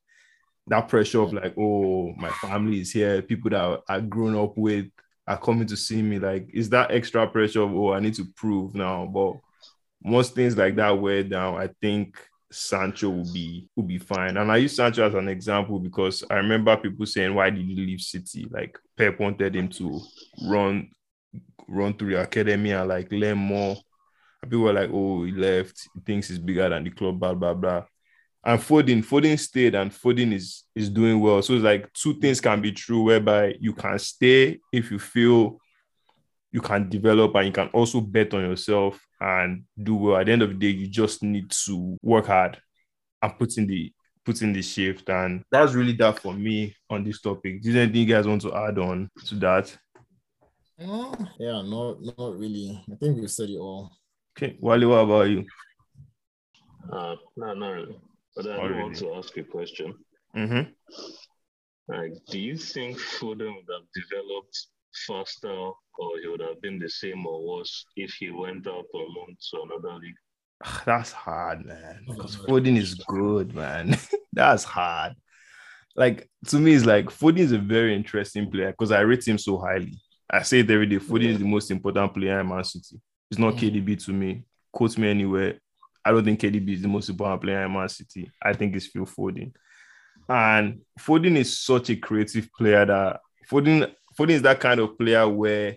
[0.68, 4.86] That pressure of like, oh, my family is here, people that I've grown up with
[5.26, 6.18] are coming to see me.
[6.18, 9.06] Like, is that extra pressure of oh, I need to prove now?
[9.06, 9.34] But
[10.04, 12.16] most things like that wear down, I think
[12.52, 14.36] Sancho will be will be fine.
[14.36, 17.74] And I use Sancho as an example because I remember people saying, "Why did he
[17.74, 20.00] leave City?" Like Pep wanted him to
[20.46, 20.90] run
[21.68, 23.76] run through the academy and like learn more.
[24.42, 25.88] And people were like, "Oh, he left.
[25.94, 27.84] He thinks he's bigger than the club." Blah blah blah.
[28.44, 31.42] And Foden, Foden stayed, and Foden is is doing well.
[31.42, 35.58] So it's like two things can be true, whereby you can stay if you feel
[36.50, 40.16] you can develop and you can also bet on yourself and do well.
[40.18, 42.60] At the end of the day, you just need to work hard
[43.22, 43.92] and put in the
[44.24, 45.08] put in the shift.
[45.08, 47.64] And that's really that for me on this topic.
[47.64, 49.76] Is there anything you guys want to add on to that?
[50.78, 52.82] Yeah, not not really.
[52.90, 53.92] I think we've said it all.
[54.36, 55.44] Okay, Wally, what about you?
[56.90, 58.00] Uh, no, not really.
[58.36, 59.94] But I Not do want to ask you a question.
[60.36, 60.70] Mm-hmm.
[61.88, 64.66] Like, do you think Foden would have developed
[65.06, 69.14] faster or he would have been the same or worse if he went out on
[69.16, 70.14] loan to another league?
[70.86, 72.04] That's hard, man.
[72.08, 73.98] Because Foden is good, man.
[74.32, 75.14] That's hard.
[75.94, 79.38] Like to me, it's like Foden is a very interesting player because I rate him
[79.38, 80.00] so highly.
[80.30, 80.96] I say it every day.
[80.96, 82.98] Foden is the most important player in Man City.
[83.30, 83.58] It's not Mhm.
[83.58, 84.44] KDB to me.
[84.72, 85.58] Quote me anywhere.
[86.04, 88.30] I don't think KDB is the most important player in Man City.
[88.42, 89.52] I think it's Phil Foden.
[90.28, 95.28] And Foden is such a creative player that Foden, Foden is that kind of player
[95.28, 95.76] where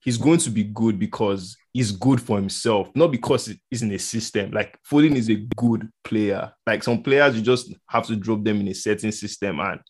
[0.00, 3.98] he's going to be good because he's good for himself, not because he's in a
[3.98, 4.50] system.
[4.50, 6.52] Like Foden is a good player.
[6.66, 9.80] Like some players, you just have to drop them in a certain system and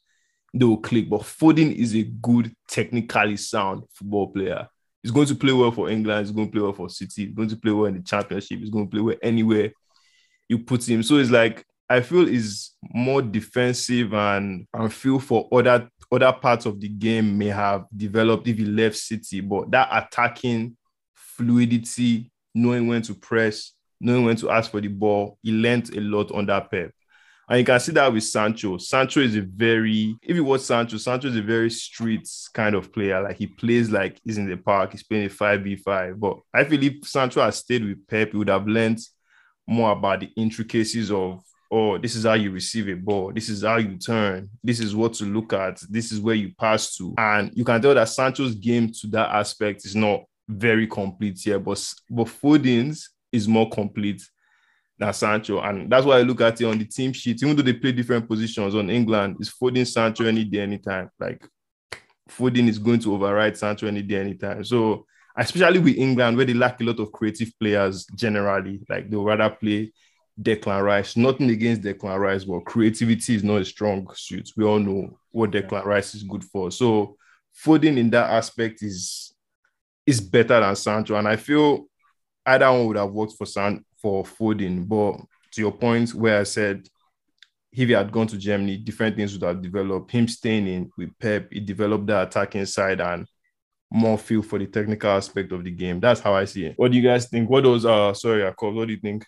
[0.55, 1.09] they will click.
[1.09, 4.68] But Foden is a good, technically sound football player.
[5.03, 6.27] He's going to play well for England.
[6.27, 7.27] He's going to play well for City.
[7.27, 8.61] He's going to play well in the Championship.
[8.61, 9.73] He's going to play well anywhere
[10.53, 11.03] you put him.
[11.03, 16.67] So it's like I feel is more defensive and and feel for other other parts
[16.67, 20.77] of the game may have developed if he left City, but that attacking
[21.15, 26.01] fluidity, knowing when to press, knowing when to ask for the ball, he learned a
[26.01, 26.91] lot on that Pep.
[27.53, 28.79] And you can see that with Sancho.
[28.79, 32.91] Sancho is a very, if you watch Sancho, Sancho is a very street kind of
[32.91, 33.23] player.
[33.23, 36.19] Like he plays like he's in the park, he's playing a 5v5.
[36.19, 39.01] But I feel if Sancho had stayed with Pep, he would have learned
[39.67, 43.65] more about the intricacies of oh, this is how you receive a ball, this is
[43.65, 47.12] how you turn, this is what to look at, this is where you pass to.
[47.19, 51.59] And you can tell that Sancho's game to that aspect is not very complete here,
[51.59, 54.23] but, but Foden's is more complete
[55.03, 55.61] than Sancho.
[55.61, 57.93] And that's why I look at it on the team sheet, even though they play
[57.93, 61.11] different positions on England, it's Foden, Sancho any day, anytime.
[61.19, 61.47] Like
[62.29, 64.65] Foden is going to override Sancho any day, anytime.
[64.65, 69.25] So especially with England, where they lack a lot of creative players generally, like they'll
[69.25, 69.93] rather play
[70.41, 71.17] Declan Rice.
[71.17, 74.51] Nothing against Declan Rice, but creativity is not a strong suit.
[74.57, 76.71] We all know what Declan Rice is good for.
[76.71, 77.17] So
[77.65, 79.35] Foden in that aspect is
[80.07, 81.87] is better than Sancho, and I feel
[82.45, 84.87] either one would have worked for San for Foden.
[84.87, 86.87] But to your point, where I said
[87.73, 90.11] if he had gone to Germany, different things would have developed.
[90.11, 93.27] Him staying in with Pep, he developed the attacking side and
[93.91, 96.01] more feel for the technical aspect of the game.
[96.01, 96.75] That's how I see it.
[96.77, 97.49] What do you guys think?
[97.49, 98.75] What does uh sorry, I called.
[98.75, 99.25] What do you think?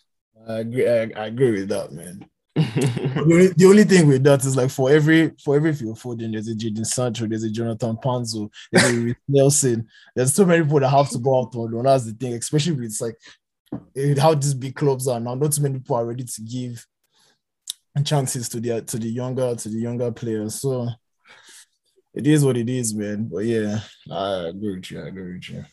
[0.46, 0.88] I agree.
[0.88, 2.26] I, I agree with that, man.
[2.54, 6.32] the, only, the only thing with that is like for every for every Phil Foden,
[6.32, 9.88] there's a Jadon Sancho, there's a Jonathan Panzo, there's a Nelson.
[10.14, 11.82] There's so many people that have to go out on.
[11.82, 13.16] That's the thing, especially with it's like
[14.18, 15.34] how these big clubs are now.
[15.34, 16.84] Not too many people are ready to give
[18.04, 20.60] chances to the to the younger to the younger players.
[20.60, 20.88] So
[22.12, 23.28] it is what it is, man.
[23.30, 25.02] But yeah, I agree with you.
[25.02, 25.64] I agree with you.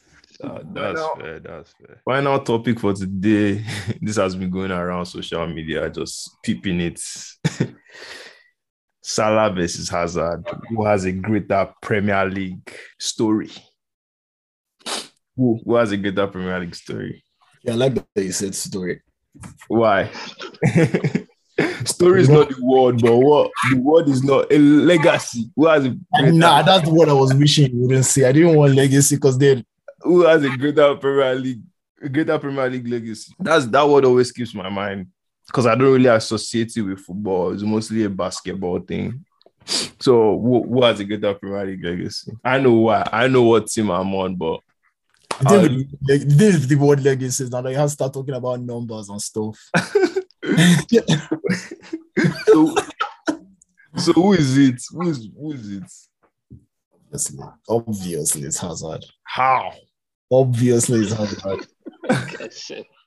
[0.44, 1.40] Uh, that's final, fair.
[1.40, 2.02] That's fair.
[2.06, 3.64] Final topic for today.
[4.02, 7.02] this has been going around social media, just peeping it.
[9.04, 10.48] Salah versus Hazard.
[10.70, 13.50] Who has a greater Premier League story?
[15.36, 17.24] Who, who has a greater Premier League story?
[17.64, 19.02] Yeah, I like that you said story.
[19.68, 20.10] Why?
[21.86, 25.50] story is not the word, but what the word is not a legacy.
[25.56, 25.96] Who has a
[26.32, 28.26] nah, that's what I was wishing you wouldn't say.
[28.26, 29.64] I didn't want legacy because then
[30.02, 31.62] who has a greater Premier League,
[32.02, 33.34] a greater Premier League legacy?
[33.40, 35.08] That's that word always keeps my mind
[35.48, 37.54] because I don't really associate it with football.
[37.54, 39.26] It's mostly a basketball thing.
[40.00, 42.32] So who, who has a greater Premier League legacy?
[42.44, 43.08] I know why.
[43.12, 44.62] I know what team I'm on, but
[45.42, 47.62] this is the word legacy now.
[47.62, 49.58] They have to start talking about numbers and stuff.
[52.46, 52.76] so,
[53.98, 54.82] so who is it?
[54.92, 55.92] Who is who is it?
[57.14, 59.06] Obviously, obviously it's Hazard.
[59.24, 59.74] How?
[60.32, 61.66] Obviously, it's hard.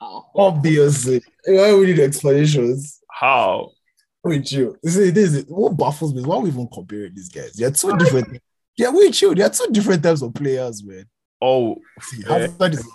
[0.37, 1.23] Obviously.
[1.47, 3.01] Why we need explanations?
[3.11, 3.71] How?
[4.23, 4.77] With you.
[4.85, 6.23] See, this is what baffles me.
[6.23, 7.53] Why we even comparing these guys?
[7.55, 8.41] They're two different.
[8.77, 9.35] Yeah, with you.
[9.35, 11.07] They're two different types of players, man.
[11.47, 12.89] Oh, See, Hazard is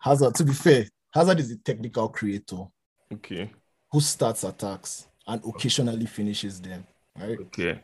[0.00, 0.34] Hazard.
[0.34, 2.64] To be fair, Hazard is a technical creator.
[3.12, 3.50] Okay.
[3.92, 6.84] Who starts attacks and occasionally finishes them.
[7.16, 7.38] Right.
[7.38, 7.80] Okay.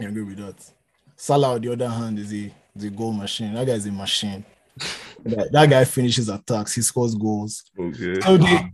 [0.00, 0.72] I agree with that.
[1.14, 3.54] Salah, on the other hand, is a, is a goal machine.
[3.54, 4.44] That guy is a machine
[5.24, 7.62] that, that, guy finishes attacks, he scores goals.
[7.78, 8.20] Okay.
[8.20, 8.72] So they,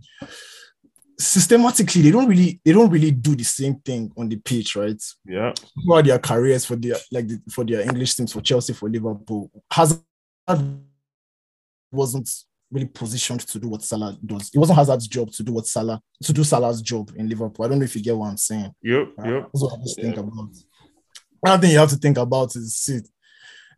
[1.18, 5.02] systematically, they don't really they don't really do the same thing on the pitch, right?
[5.26, 5.52] Yeah.
[5.84, 9.50] Throughout their careers for their like the, for their English teams, for Chelsea, for Liverpool,
[9.70, 10.00] Hazard
[11.92, 12.30] wasn't
[12.70, 14.50] really positioned to do what Salah does.
[14.52, 17.64] It wasn't Hazard's job to do what Salah to do Salah's job in Liverpool.
[17.64, 18.74] I don't know if you get what I'm saying.
[18.82, 19.12] Yep.
[19.24, 19.42] Yep.
[19.52, 20.48] That's what I just think about.
[21.42, 23.00] Another thing you have to think about is see,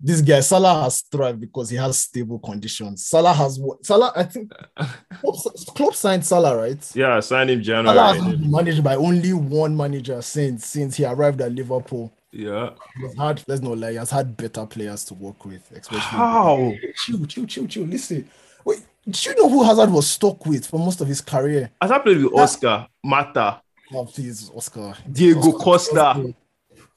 [0.01, 3.07] this guy Salah has thrived because he has stable conditions.
[3.07, 3.85] Salah has what?
[3.85, 4.53] Salah, I think
[5.75, 6.91] Klopp, signed Salah, right?
[6.95, 7.97] Yeah, signed him January.
[7.97, 12.13] Salah has been managed by only one manager since since he arrived at Liverpool.
[12.33, 15.71] Yeah, he's had let's not lie, he has had better players to work with.
[15.73, 17.85] Especially how chill, chill, chill, chill.
[17.85, 18.29] Listen,
[18.65, 21.71] wait, do you know who Hazard was stuck with for most of his career?
[21.81, 23.63] Hazard played with Oscar, Mata,
[23.95, 26.07] oh, please, Oscar, Diego Oscar, Costa.
[26.07, 26.35] Oscar.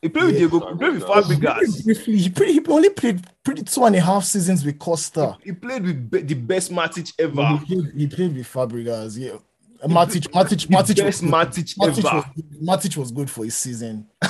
[0.01, 0.59] He played with Diego.
[0.59, 1.83] He played with Fabregas.
[1.83, 5.37] Briefly, he, played, he only played pretty two and a half seasons with Costa.
[5.43, 7.59] He, he played with be, the best Matic ever.
[7.65, 9.17] He played, he played with Fabregas.
[9.17, 9.37] Yeah,
[9.87, 12.17] Matic, Matic, Matic, was, Matic, Matic ever.
[12.17, 14.07] Was, Matic was good for his season.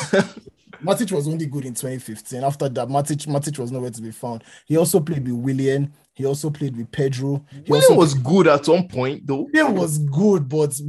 [0.84, 2.44] Matic was only good in 2015.
[2.44, 4.44] After that, Matic, Matic was nowhere to be found.
[4.66, 5.94] He also played with Willian.
[6.14, 7.46] He also played with Pedro.
[7.52, 9.48] He Willian was good at some point, though.
[9.54, 10.80] Willian was good, but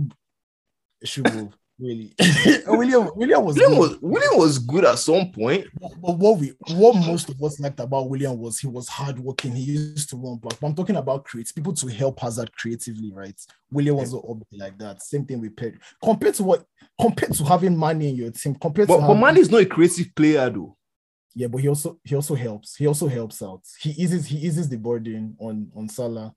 [1.05, 2.13] should move really.
[2.67, 5.67] Willian Willian was Willian was Willian was good at some point.
[5.81, 9.53] But, but, what we what most of us liked about Willian was he was hardworking.
[9.53, 10.59] He used to run back.
[10.61, 13.39] But I'm talking about creates people to help Hazard creatively, right?
[13.71, 14.15] Willian was
[14.53, 15.03] like that.
[15.03, 15.81] Same thing with Pedro.
[16.03, 16.65] Compared to what
[17.01, 19.67] compared to having Mane in your team, compared but, to but Mane is not a
[19.67, 20.77] creative player though.
[21.35, 22.77] Yeah, but he also he also helps.
[22.77, 23.63] He also helps out.
[23.81, 26.35] He eases he eases the burden on on Salah.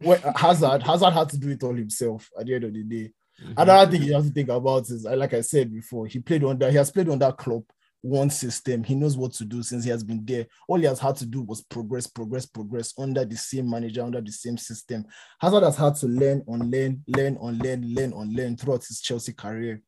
[0.00, 3.10] Well, Hazard Hazard had to do it all himself at the end of the day.
[3.40, 3.54] Mhm.
[3.56, 6.44] Another thing you have to think about is, uh, like I said before, he played
[6.44, 7.64] under he has played under Klopp
[8.00, 8.84] one system.
[8.84, 10.46] He knows what to do since he has been there.
[10.68, 14.20] All he has had to do was progress, progress, progress under the same manager, under
[14.20, 15.04] the same system.
[15.40, 19.82] Hazard has had to learn, unlearn, learn, unlearn, learn, unlearn throughout his Chelsea career.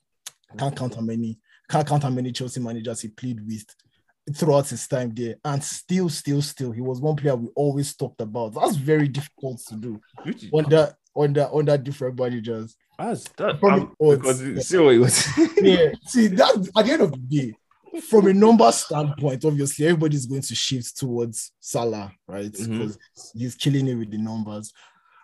[0.58, 3.64] Can't count how many, can't count how many Chelsea managers he played with
[4.34, 5.36] throughout his time there.
[5.44, 8.54] And still, still, still, he was one player we always talked about.
[8.54, 10.00] That's very difficult to do
[10.52, 12.76] under under under different managers.
[12.98, 15.26] That's that Probably um, because it- see what it was.
[15.62, 17.54] Yeah, see that at the end of the day,
[18.08, 22.52] from a number standpoint, obviously everybody's going to shift towards Salah, right?
[22.52, 22.98] Because
[23.34, 24.72] he's killing it with the numbers.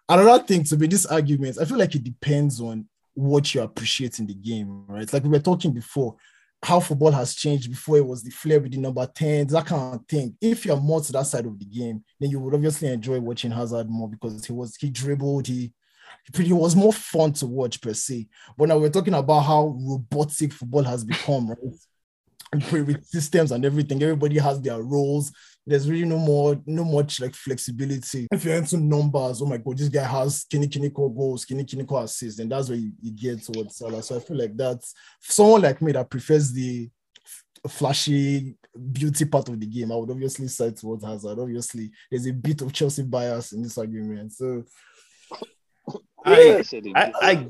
[0.09, 4.19] Another thing to be this argument, I feel like it depends on what you appreciate
[4.21, 5.11] in the game, right?
[5.13, 6.17] Like we were talking before,
[6.63, 7.69] how football has changed.
[7.71, 10.37] Before it was the flair with the number 10, that kind of thing.
[10.41, 13.51] If you're more to that side of the game, then you would obviously enjoy watching
[13.51, 15.73] Hazard more because he was he dribbled, he
[16.35, 18.29] he was more fun to watch per se.
[18.57, 22.73] But now we're talking about how robotic football has become, right?
[22.73, 24.03] With systems and everything.
[24.03, 25.33] Everybody has their roles.
[25.67, 28.29] There's really no more, no much like flexibility.
[28.31, 32.05] If you're into numbers, oh my god, this guy has skinny Kiniko goals, skinny Kiniko
[32.05, 34.03] assists, and that's where you, you get towards Salah.
[34.03, 36.89] So I feel like that's someone like me that prefers the
[37.69, 38.55] flashy
[38.93, 39.91] beauty part of the game.
[39.91, 41.39] I would obviously side towards Hazard.
[41.39, 44.33] Obviously, there's a bit of Chelsea bias in this argument.
[44.33, 44.65] So
[46.27, 46.65] I.
[46.95, 47.47] I, I,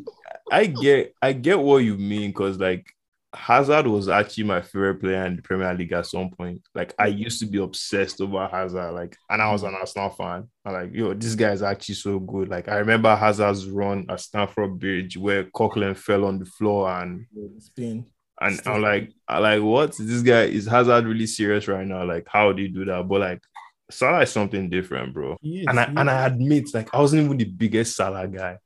[0.52, 2.86] I get, I get what you mean because like
[3.34, 6.62] Hazard was actually my favorite player in the Premier League at some point.
[6.74, 10.48] Like I used to be obsessed over Hazard, like, and I was an Arsenal fan.
[10.64, 12.48] I'm like, yo, this guy is actually so good.
[12.48, 17.26] Like I remember Hazard's run at Stamford Bridge where Coquelin fell on the floor and
[17.58, 18.06] Spain.
[18.40, 22.04] and I'm like, I like what this guy is Hazard really serious right now?
[22.04, 23.06] Like, how do you do that?
[23.08, 23.42] But like
[23.90, 25.36] Salah is something different, bro.
[25.42, 26.10] Is, And I and.
[26.10, 28.58] I admit, like, I wasn't even the biggest Salah guy.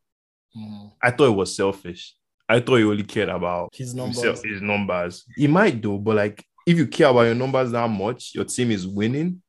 [0.57, 0.93] Mm.
[1.03, 2.15] I thought it was selfish.
[2.49, 4.17] I thought he only cared about his numbers.
[4.17, 5.25] himself, his numbers.
[5.37, 8.71] He might do, but like if you care about your numbers that much, your team
[8.71, 9.41] is winning,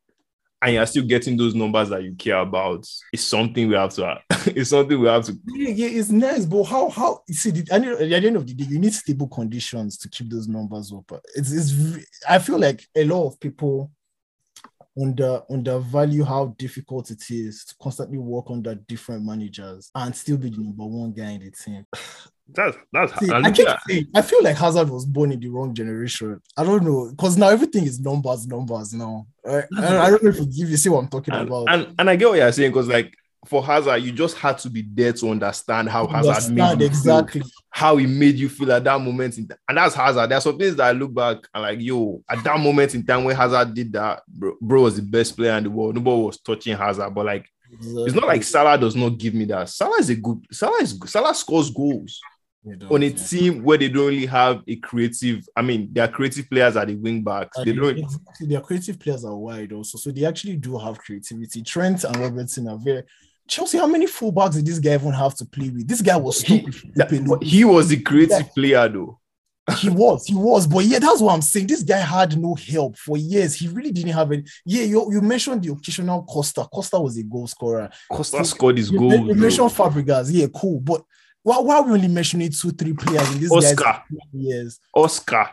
[0.61, 2.85] and you're still getting those numbers that you care about.
[3.11, 4.19] It's something we have to.
[4.55, 5.37] it's something we have to.
[5.47, 8.53] Yeah, yeah, it's nice, but how how you see the at the end of the
[8.53, 11.11] day, you need stable conditions to keep those numbers up.
[11.35, 13.91] It's it's I feel like a lot of people
[15.01, 20.49] under undervalue how difficult it is to constantly work under different managers and still be
[20.49, 21.85] the number one guy in the team.
[22.53, 23.17] That's that's.
[23.17, 25.73] See, I look keep at- saying, I feel like Hazard was born in the wrong
[25.73, 26.41] generation.
[26.57, 29.25] I don't know because now everything is numbers, numbers now.
[29.45, 29.63] Right?
[29.77, 31.67] I, I don't know if you, if you see what I'm talking and, about.
[31.69, 33.13] and and I get what you're saying because like
[33.47, 36.87] for Hazard, you just had to be there to understand how Hazard made Understand you
[36.87, 37.41] feel, exactly.
[37.71, 40.29] how he made you feel at that moment in and that's Hazard.
[40.29, 43.23] There's some things that I look back and like, yo, at that moment in time
[43.23, 45.95] when Hazard did that, bro, bro was the best player in the world.
[45.95, 49.69] Nobody was touching Hazard, but like it's not like Salah does not give me that.
[49.69, 52.19] Salah is a good Salah is Salah scores goals
[52.89, 53.15] on a yeah.
[53.15, 55.47] team where they don't really have a creative.
[55.55, 57.57] I mean, they are creative players at the wing backs.
[57.57, 57.97] And They don't.
[57.97, 61.63] exactly, their creative players are wide also, so they actually do have creativity.
[61.63, 63.03] Trent and Robertson are very.
[63.51, 65.85] Chelsea, how many fullbacks did this guy even have to play with?
[65.85, 66.73] This guy was stupid.
[66.73, 67.51] He, with that- Filipe Luis.
[67.51, 69.19] he was the creative player though.
[69.79, 71.67] he was, he was, but yeah, that's what I'm saying.
[71.67, 73.53] This guy had no help for years.
[73.55, 74.49] He really didn't have it.
[74.65, 76.65] Yeah, you, you mentioned the occasional Costa.
[76.73, 77.89] Costa was a goal scorer.
[78.09, 79.27] Costa scored his You, goal.
[79.27, 80.29] you mentioned Fabregas.
[80.31, 80.79] Yeah, cool.
[80.79, 81.03] But
[81.43, 84.79] why, why are we only mentioning two, three players in this guy's Oscar, years?
[84.95, 85.49] Oscar.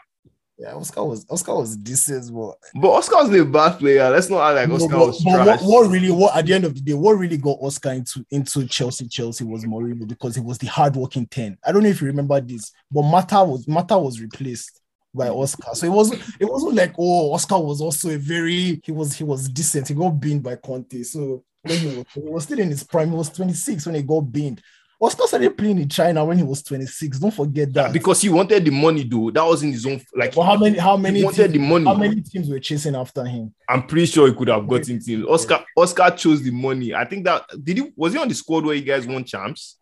[0.61, 4.11] Yeah, Oscar was Oscar was decent, but But Oscar's a bad player.
[4.11, 5.61] Let's not act like No, Oscar but- was but trash.
[5.63, 8.25] what, what really, what at the end of the day, what really got Oscar into
[8.31, 11.57] into Chelsea, Chelsea was Mourinho because he was the hardworking ten.
[11.65, 14.81] I don't know if you remember this, but Mata was Mata was replaced
[15.15, 18.91] by Oscar, so it wasn't it wasn't like oh Oscar was also a very he
[18.91, 19.87] was he was decent.
[19.87, 23.11] He got binned by Conte, so he was, he was still in his prime.
[23.11, 24.61] He was twenty six when he got binned.
[25.01, 27.19] Oscar started playing in China when he was twenty six.
[27.21, 27.93] Don't forget that.
[27.93, 29.31] because he wanted the money, though.
[29.31, 30.01] That was in his own.
[30.15, 31.85] Like, But how many how many wanted the teams, money.
[31.85, 33.55] how many teams were chasing after him?
[33.69, 35.25] I'm pretty sure he could have gotten teams.
[35.27, 36.95] Oscar, Oscar chose the money.
[36.95, 39.77] I think that did he was he on the squad where you guys won champs?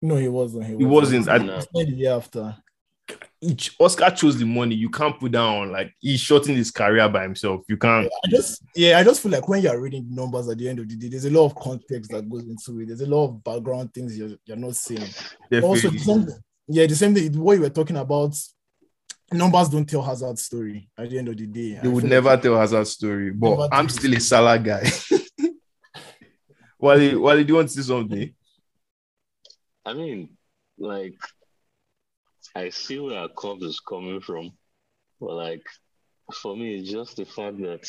[0.00, 0.64] No, he wasn't.
[0.66, 1.28] He wasn't.
[1.28, 1.38] I.
[1.38, 2.56] He spent the year after.
[3.42, 4.74] Each Oscar chose the money.
[4.74, 7.62] You can't put down like he's shorting his career by himself.
[7.68, 8.06] You can't.
[8.24, 10.78] I just yeah, I just feel like when you're reading the numbers at the end
[10.78, 12.86] of the day, there's a lot of context that goes into it.
[12.88, 15.08] There's a lot of background things you're, you're not seeing.
[15.62, 16.26] Also, the same,
[16.68, 17.32] yeah, the same thing.
[17.40, 18.36] What you were talking about,
[19.32, 20.88] numbers don't tell Hazard's story.
[20.98, 23.68] At the end of the day, They I would never like- tell Hazard's story, but
[23.72, 24.82] I'm still a Salah guy.
[26.78, 28.34] Wally, Wally, do you want to say something?
[29.84, 30.30] I mean,
[30.78, 31.14] like,
[32.54, 34.52] I see where Cobb is coming from,
[35.20, 35.62] but like,
[36.42, 37.88] for me, it's just the fact that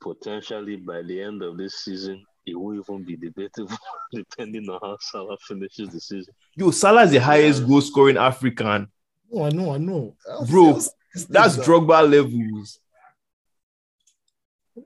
[0.00, 3.76] potentially by the end of this season, it will even be debatable
[4.12, 6.34] depending on how Salah finishes the season.
[6.56, 8.88] Yo, Salah is the highest goal scoring African.
[9.32, 10.14] Oh, I know, I know.
[10.50, 10.80] Bro,
[11.28, 12.78] That's Drogba levels.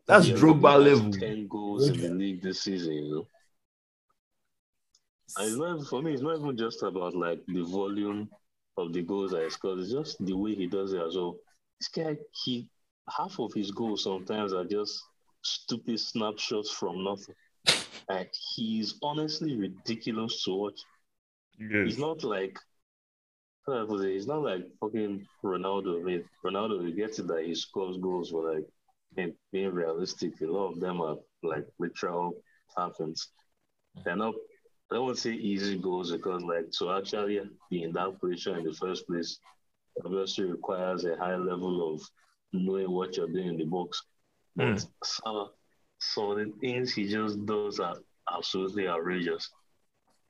[0.06, 1.16] That's Yeah, Drogba he has levels.
[1.18, 3.26] 10 goals in the league this season, you know.
[5.36, 8.28] And it's not, for me, it's not even just about like the volume
[8.76, 11.36] of the goals he scores, it's just the way he does it as well.
[11.80, 12.68] This guy, he
[13.08, 15.02] half of his goals sometimes are just
[15.42, 17.34] stupid snapshots from nothing.
[18.08, 20.80] Like he's honestly ridiculous to watch.
[21.58, 22.58] He's not like
[23.66, 24.14] how do I put it?
[24.14, 26.00] he's not like fucking Ronaldo.
[26.00, 28.64] I mean, Ronaldo, we get it that he scores goals, but like
[29.18, 32.32] and being realistic, a lot of them are like literal
[32.76, 33.28] happens.
[34.04, 34.34] They're not
[34.90, 38.56] I don't want to say easy goals because like to actually be in that position
[38.56, 39.38] in the first place
[40.04, 42.02] obviously requires a high level of
[42.52, 44.02] knowing what you're doing in the box.
[44.58, 44.74] Hmm.
[44.74, 45.48] But some,
[45.98, 47.96] some of the things he just does are
[48.34, 49.50] absolutely outrageous.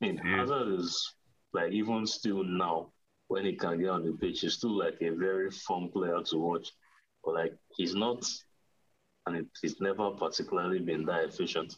[0.01, 0.39] I mean, Yeah.
[0.39, 1.15] Hazard is
[1.53, 2.93] like even still now
[3.29, 6.39] when he can get on the pitch, he's still like a very fun player to
[6.39, 6.69] watch.
[7.25, 8.25] But like he's not,
[9.27, 11.77] and it, he's never particularly been that efficient.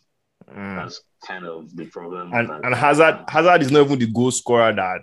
[0.54, 0.76] Mm.
[0.76, 2.32] That's kind of the problem.
[2.32, 5.02] And and Hazard Hazard is not even the goal scorer that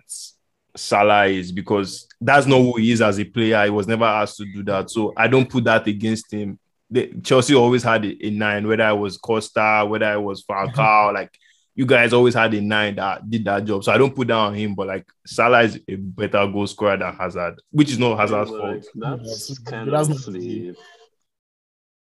[0.76, 3.64] Salah is because that's not who he is as a player.
[3.66, 4.90] He was never asked to do that.
[4.90, 6.60] So I don't put that against him.
[6.90, 11.14] The, Chelsea always had a, a nine, whether it was Costa, whether it was Falcao,
[11.14, 11.32] like
[11.76, 13.84] you guys always had a nine that did that job.
[13.84, 16.98] So I don't put that on him, but like Salah is a better goal scorer
[16.98, 18.86] than Hazard, which is not Hazard's But, fault.
[18.96, 20.76] that's kind that's of the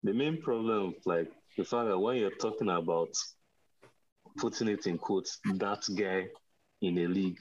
[0.03, 0.95] the main problem.
[1.05, 3.09] Like the fact that when you're talking about
[4.37, 6.27] putting it in quotes, that guy
[6.81, 7.39] in a league,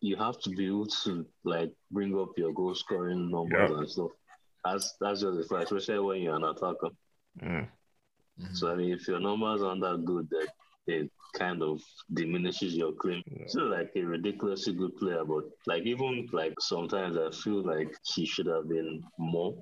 [0.00, 3.78] you have to be able to like bring up your goal scoring numbers Yeah.
[3.78, 4.10] and stuff.
[4.64, 6.90] That's that's just the fact, especially when you're an attacker.
[7.42, 7.68] Mm.
[8.52, 10.48] So I mean, if your numbers aren't that good, that
[10.86, 11.80] it kind of
[12.12, 13.22] diminishes your claim.
[13.46, 18.24] Still like a ridiculously good player, but like even like sometimes I feel like he
[18.26, 19.54] should have been more.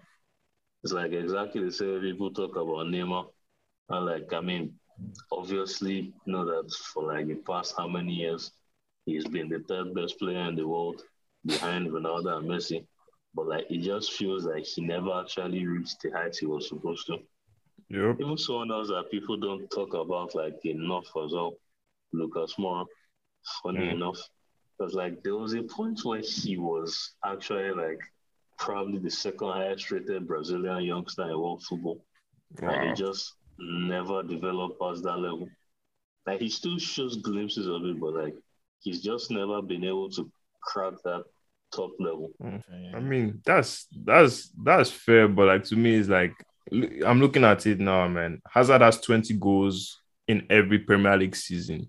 [0.85, 3.27] It's like exactly the same people talk about Neymar.
[3.89, 4.75] And like I mean,
[5.33, 8.53] obviously you know that for like the past how many years
[9.05, 11.03] he's been the third best player in the world
[11.45, 12.87] behind Ronaldo and Messi.
[13.35, 17.07] But like it just feels like he never actually reached the heights he was supposed
[17.09, 17.19] to
[17.89, 18.17] Yep.
[18.21, 21.55] even someone else that people don't talk about like enough as well,
[22.13, 22.87] Lucas Moura.
[23.63, 23.93] Funny Mm.
[23.93, 24.19] enough,
[24.79, 28.01] because like there was a point where he was actually like
[28.59, 32.05] probably the second highest rated Brazilian youngster in world football,
[32.67, 32.95] and he Wow.
[32.95, 35.49] just never developed past that level.
[36.27, 38.35] Like he still shows glimpses of it, but like
[38.81, 40.31] he's just never been able to
[40.63, 41.25] crack that
[41.75, 42.31] top level.
[42.43, 42.95] Mm.
[42.95, 46.33] I mean, that's that's that's fair, but like to me, it's like
[47.07, 48.43] I'm looking at it now, man.
[48.51, 51.89] Hazard has 20 goals in every Premier League season,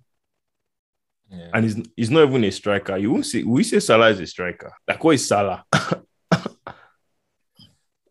[1.32, 1.50] Yeah.
[1.54, 2.96] and he's he's not even a striker.
[2.98, 4.72] You won't say we say Salah is a striker.
[4.88, 5.66] Like what is Salah?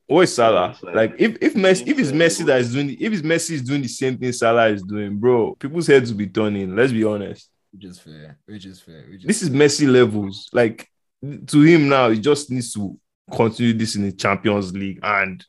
[0.06, 0.76] what is Salah?
[0.82, 3.82] Like if if Messi if it's Messi that is doing if it's Messi is doing
[3.82, 6.74] the same thing Salah is doing, bro, people's heads will be turning.
[6.76, 7.50] Let's be honest.
[7.72, 8.38] which is fair.
[8.46, 9.04] Which is fair.
[9.10, 10.48] Which is This is Messi levels.
[10.52, 10.88] Like
[11.46, 12.98] to him now, he just needs to
[13.34, 15.44] continue this in the Champions League and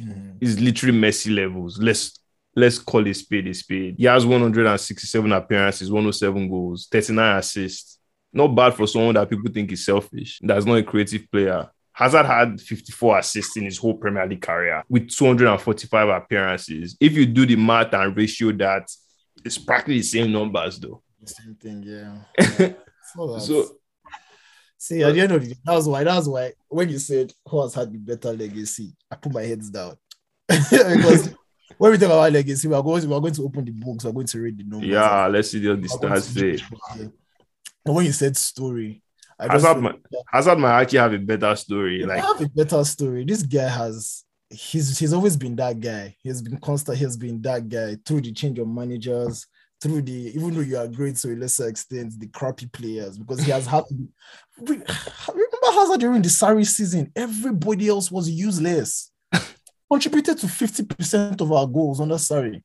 [0.00, 0.36] Mhm.
[0.40, 1.78] is literally Messi levels.
[1.80, 2.18] Let's
[2.56, 3.94] let's call it spade a spade.
[3.98, 7.98] He has 167 appearances, 107 goals, 39 assists.
[8.32, 10.38] Not bad for someone that people think is selfish.
[10.42, 11.68] That's not a creative player.
[11.94, 16.96] Hazard had 54 assists in his whole Premier League career with 245 appearances.
[17.00, 18.88] If you do the math and ratio that,
[19.44, 21.02] it's practically the same numbers though.
[21.20, 21.82] the same thing.
[21.82, 22.16] Yeah.
[22.58, 22.72] yeah.
[23.14, 23.76] So, So
[24.78, 26.02] see, at the end of the day, that's why.
[26.04, 29.68] That's why when you said who has had the better legacy, I put my heads
[29.68, 29.96] down
[30.48, 31.34] because
[31.76, 33.06] when we talk about legacy, we are going.
[33.06, 34.04] We are going to open the books.
[34.04, 34.88] We are going to read the numbers.
[34.88, 36.56] yeah, let's see what the stats say.
[36.56, 37.10] judge.
[37.84, 39.01] And when you said story,
[39.48, 42.04] I Hazard might, Hazard might actually have a better story.
[42.04, 43.24] I Like have a better story.
[43.24, 46.16] This guy has he's he's always been that guy.
[46.22, 49.46] He's been constant, he has been that guy through the change of managers,
[49.80, 53.40] through the even though you are great to a lesser extent, the crappy players, because
[53.40, 54.06] he has had to be
[54.60, 54.82] Re-
[55.34, 59.10] remember Hazard during the Sarri season, everybody else was useless.
[59.90, 62.62] Contributed to 50% of our goals under Sarri.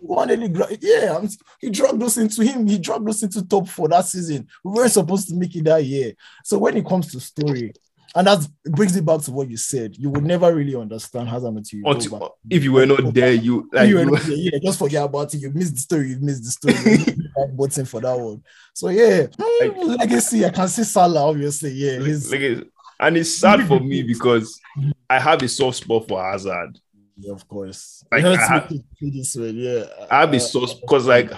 [0.00, 1.28] Won any gra- yeah, I'm-
[1.60, 2.66] he dragged us into him.
[2.66, 4.46] He dragged us into top four that season.
[4.64, 6.14] We weren't supposed to make it that year.
[6.44, 7.72] So when it comes to story,
[8.14, 11.54] and that brings it back to what you said, you would never really understand Hazard
[11.54, 12.28] until you go back.
[12.50, 15.32] if you were not there, you like you were not there, yeah, just forget about
[15.32, 15.40] it.
[15.40, 16.10] You missed the story.
[16.10, 17.16] You missed the story.
[17.36, 18.42] You're button for that one.
[18.74, 20.44] So yeah, mm, legacy.
[20.44, 21.26] I can see Salah.
[21.30, 22.00] Obviously, yeah.
[22.00, 22.68] His, like,
[23.00, 24.60] And it's sad for me because
[25.08, 26.78] I have a soft spot for Hazard.
[27.22, 28.02] Yeah, of course.
[28.10, 29.84] Like, I me ha- to see this way, yeah.
[30.10, 31.30] I have a Uh, soft because like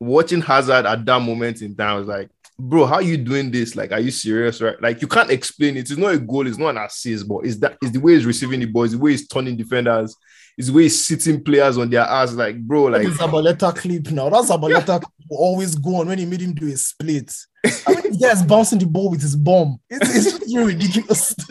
[0.00, 2.28] watching Hazard at that moment in time I was like,
[2.58, 3.76] bro, how are you doing this?
[3.76, 4.60] Like, are you serious?
[4.60, 4.80] Right?
[4.82, 5.90] Like, you can't explain it.
[5.90, 8.26] It's not a goal, it's not an assist, but it's that it's the way he's
[8.26, 10.16] receiving the ball, it's the way he's turning defenders,
[10.56, 12.32] it's the way he's sitting players on their ass.
[12.32, 14.28] Like, bro, Like the Zabaleta clip now.
[14.28, 17.32] That Zabaleta will always go on when he made him do a split.
[17.64, 19.78] I mean, this guy's bouncing the ball with his bomb.
[19.88, 21.34] It's, it's really ridiculous.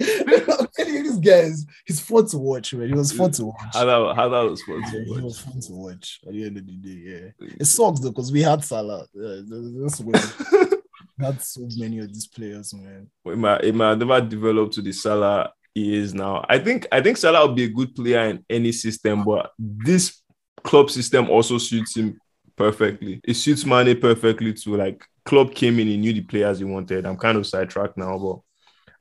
[0.00, 2.88] I'm telling you, this guy is he's fun to watch, man.
[2.88, 3.74] He was fun to watch.
[3.74, 5.22] Hazard, Hazard was fun to he watch.
[5.22, 7.32] was fun to watch at the end of the day.
[7.38, 9.06] Yeah, it sucks though because we had Salah.
[9.14, 10.22] Yeah, that's weird.
[11.18, 13.08] we had so many of these players, man.
[13.24, 16.44] It might, eh, it might never develop to the Salah he is now.
[16.48, 20.20] I think I think Salah will be a good player in any system, but this
[20.62, 22.18] Klopp system also suits him
[22.56, 23.20] perfectly.
[23.24, 24.76] It suits Mane perfectly too.
[24.76, 27.06] Like Klopp came in, he knew the players he wanted.
[27.06, 28.40] I'm kind of sidetracked now, but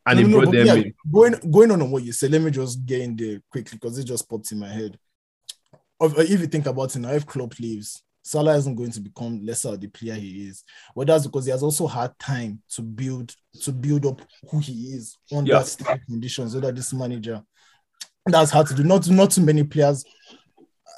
[0.06, 0.94] and No, he brought them yeah, in.
[1.12, 3.98] Going going on on what you said, let me just get in there quickly because
[3.98, 4.98] it just popped in my head.
[6.00, 9.44] Uh, If you think about it now, if Klopp leaves, Salah isn't going to become
[9.46, 10.64] lesser of the player he is.
[10.96, 14.94] But that's because he has also had time to build to build up who he
[14.94, 15.64] is under Yeah.
[15.64, 17.42] stable conditions under this manager.
[18.26, 18.84] That's hard to do.
[18.84, 20.04] Not not too many players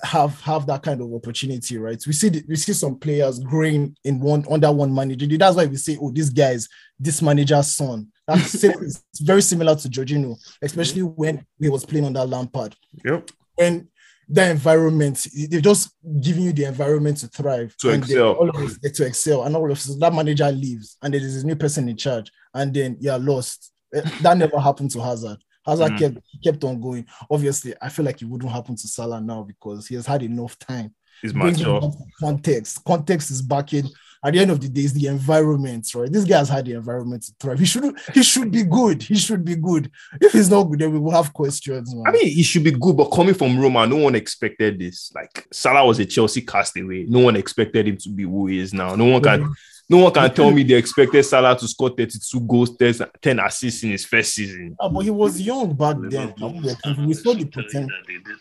[0.03, 2.01] have have that kind of opportunity, right?
[2.05, 5.25] We see the, we see some players growing in one under one manager.
[5.37, 6.67] That's why we say, oh, this guy is
[6.99, 8.11] this manager's son.
[8.27, 12.75] That's very similar to Jorginho, especially when he was playing on that Lampard.
[13.05, 13.31] Yep.
[13.55, 13.87] When
[14.29, 18.31] the environment, they're just giving you the environment to thrive, To and excel.
[18.33, 21.55] all of to excel, and all of that manager leaves, and there is a new
[21.57, 23.71] person in charge, and then you're lost.
[23.93, 25.37] Eh, That never happened to Hazard.
[25.65, 25.99] Hazard Mm.
[25.99, 27.05] kept kept on going.
[27.29, 30.57] Obviously, I feel like it wouldn't happen to Salah now because he has had enough
[30.57, 30.93] time.
[31.21, 31.91] He's mature.
[32.19, 32.83] Context.
[32.85, 33.87] Context is back in.
[34.25, 36.11] At the end of the day, it's the environment, right?
[36.11, 37.59] This guy has had the environment to thrive.
[37.59, 39.03] He should he should be good.
[39.03, 39.91] He should be good.
[40.21, 41.93] If he's not good, then we will have questions.
[41.93, 42.03] Man.
[42.07, 45.11] I mean, he should be good, but coming from Roma, no one expected this.
[45.13, 47.05] Like Salah was a Chelsea castaway.
[47.05, 48.95] No one expected him to be who he is now.
[48.95, 49.53] No one can
[49.89, 53.83] no one can tell me they expected Salah to score 32 goals, 10 10 assists
[53.83, 54.75] in his first season.
[54.79, 56.33] Ah, but he was young back then.
[56.37, 57.97] We saw the analysts will tell you potential.
[58.07, 58.37] they did.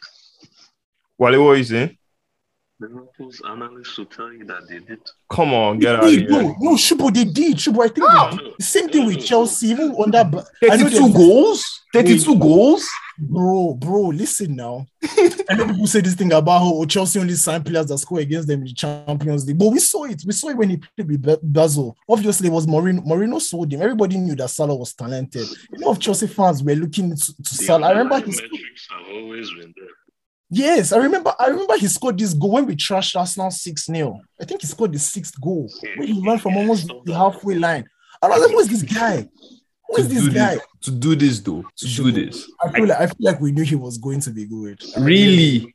[1.18, 1.98] Wale, what are you saying?
[2.88, 5.00] Liverpool's analysts will tell you that they did.
[5.30, 6.30] Come on, get out They of here.
[6.30, 7.56] no, no, Shubo, they did.
[7.56, 8.06] Shubo, I think
[8.38, 8.62] they did.
[8.62, 10.30] same thing with Chelsea, even on that.
[10.60, 11.64] 32 goals?
[11.92, 12.88] 32 goals?
[13.18, 14.86] Bro, bro, listen now.
[15.48, 18.48] I know people say this thing about how Chelsea only sign players that score against
[18.48, 20.22] them in the Champions League, but we saw it.
[20.26, 21.96] We saw it when he played with Ba- Basel.
[22.08, 23.06] Obviously, it was Mourinho.
[23.06, 23.82] Mourinho sold him.
[23.82, 25.46] Everybody knew that Salah was talented.
[25.76, 27.88] A lot of Chelsea fans were looking to, to Salah.
[27.88, 29.86] I remember his metrics have always been there.
[30.52, 31.34] Yes, I remember.
[31.38, 34.66] I remember he scored this goal when we trashed Arsenal six 0 I think he
[34.66, 37.84] scored the sixth goal when he ran from almost the halfway line.
[38.20, 39.28] I was like, "Who is this guy?
[39.88, 42.50] Who is To this do guy?" this, to do this though, to do this.
[42.62, 44.80] I feel like I feel like we knew he was going to be good.
[44.98, 45.74] Really?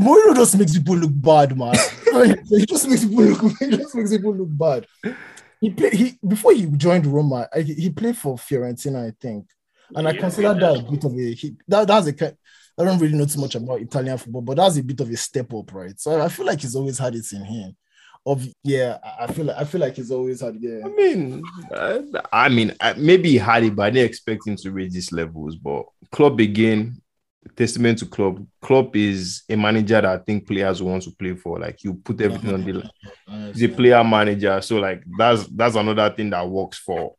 [0.00, 1.74] Mourinho just makes people look bad, man.
[2.48, 3.52] he just makes people look.
[3.60, 4.86] He just makes people look bad.
[5.60, 5.94] He played.
[5.94, 9.46] He before he joined Roma, I, he played for Fiorentina, I think,
[9.94, 10.54] and I consider yeah.
[10.54, 11.34] that a bit of a.
[11.34, 12.36] He, that that's a.
[12.78, 15.16] I don't really know too much about Italian football, but that's a bit of a
[15.16, 15.98] step up, right?
[15.98, 17.76] So I feel like he's always had it in him.
[18.26, 20.80] Of yeah, I- I feel like I feel like he's always had yeah.
[20.84, 21.98] I mean, uh,
[22.32, 25.12] I mean, uh, maybe he had it, but I didn't expect him to reach these
[25.12, 25.54] levels.
[25.54, 27.00] But Klopp again,
[27.56, 28.44] testament to club.
[28.60, 31.60] Klopp is a manager that I think players want to play for.
[31.60, 33.52] Like you put everything on the line.
[33.52, 37.14] He's a player manager, so like that's that's another thing that works for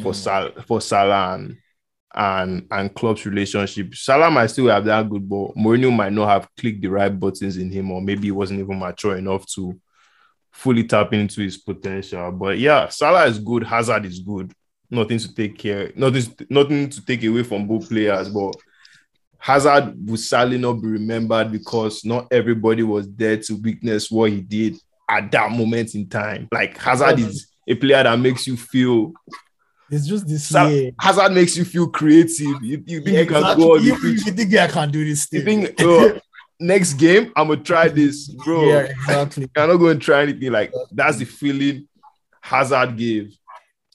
[0.00, 0.14] for Mm.
[0.14, 1.56] Sal for Salah and
[2.14, 3.94] and and Klopp's relationship.
[3.94, 7.56] Salah might still have that good, but Mourinho might not have clicked the right buttons
[7.56, 9.78] in him, or maybe he wasn't even mature enough to
[10.50, 12.30] fully tap into his potential.
[12.32, 14.52] But yeah, Salah is good, Hazard is good.
[14.90, 18.54] Nothing to take care, nothing, nothing to take away from both players, but
[19.38, 24.40] Hazard would sadly not be remembered because not everybody was there to witness what he
[24.40, 24.76] did
[25.08, 26.46] at that moment in time.
[26.52, 29.12] Like Hazard is a player that makes you feel
[29.92, 30.92] It's just this Sa- year.
[30.98, 32.62] Hazard makes you feel creative.
[32.62, 33.64] You, you think Yeah, you can exactly.
[33.64, 35.66] go on You, you think I can do this You thing?
[35.66, 36.18] think, oh,
[36.58, 38.66] next game, I'm gonna try this, bro.
[38.68, 39.48] yeah, exactly.
[39.54, 41.86] You're not going to try anything like that's the feeling
[42.40, 43.36] Hazard gave.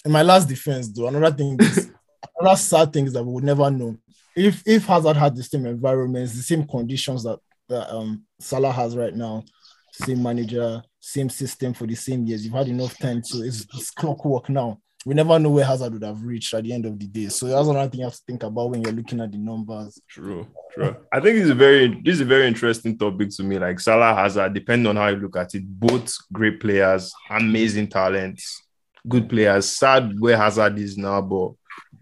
[0.05, 1.89] in my last defense, though, another thing, is,
[2.39, 3.97] another sad thing is that we would never know
[4.35, 7.39] if if Hazard had the same environments, the same conditions that
[7.69, 9.43] that um Salah has right now,
[9.91, 12.45] same manager, same system for the same years.
[12.45, 14.79] You've had enough time So it's, it's clockwork now.
[15.07, 17.29] We never know where Hazard would have reached at the end of the day.
[17.29, 20.01] So that's another thing you have to think about when you're looking at the numbers.
[20.09, 20.97] True, true.
[21.13, 23.57] I think it's a very this is a very interesting topic to me.
[23.57, 28.61] Like Salah Hazard, depending on how you look at it, both great players, amazing talents,
[29.07, 29.69] good players.
[29.69, 31.53] Sad where Hazard is now, but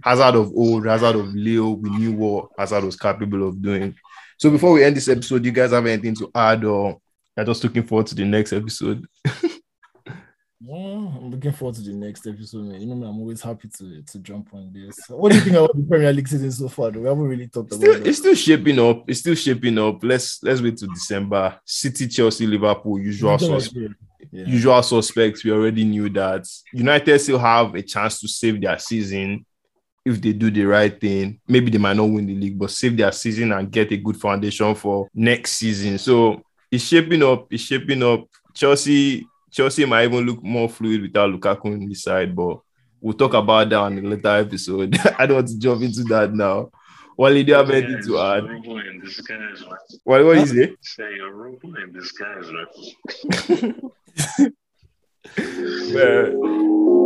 [0.04, 3.94] Hazard of old, Hazard of Leo, we knew what Hazard was capable of doing.
[4.40, 7.00] So before we end this episode, you guys have anything to add or
[7.38, 9.06] you're just looking forward to the next episode?
[10.68, 12.82] Yeah, I'm looking forward to the next episode, man.
[12.82, 14.98] You know me, I'm always happy to to jump on this.
[15.10, 16.90] What do you think about the Premier League season so far?
[16.90, 17.02] Though?
[17.02, 18.08] We haven't really talked about Still, that.
[18.08, 19.08] it's still shaping up.
[19.08, 20.04] It's still shaping up.
[20.04, 21.60] Let's let's wait to December.
[21.66, 23.96] City, Chelsea, Liverpool, usual suspects.
[24.32, 24.46] Yeah.
[24.48, 25.44] Usual suspects.
[25.44, 29.46] We already knew that United still have a chance to save their season
[30.04, 31.40] if they do the right thing.
[31.48, 34.18] Maybe they might not win the league, but save their season and get a good
[34.18, 36.00] foundation for next season.
[36.00, 36.42] So
[36.72, 37.48] it's shaping up.
[37.52, 38.26] It's shaping up.
[38.56, 42.60] Chelsea, Chelsea might even look more fluid without Lukaku on the side, but
[43.00, 44.98] we'll talk about that on a later episode.
[45.18, 46.72] I don't want to jump into that now.
[47.18, 48.44] Wally, do you have anything to add?
[48.44, 49.78] In disguise, man.
[50.04, 50.76] What, what is it?
[50.82, 53.82] Say a robo in disguise, man.
[55.38, 56.38] Man,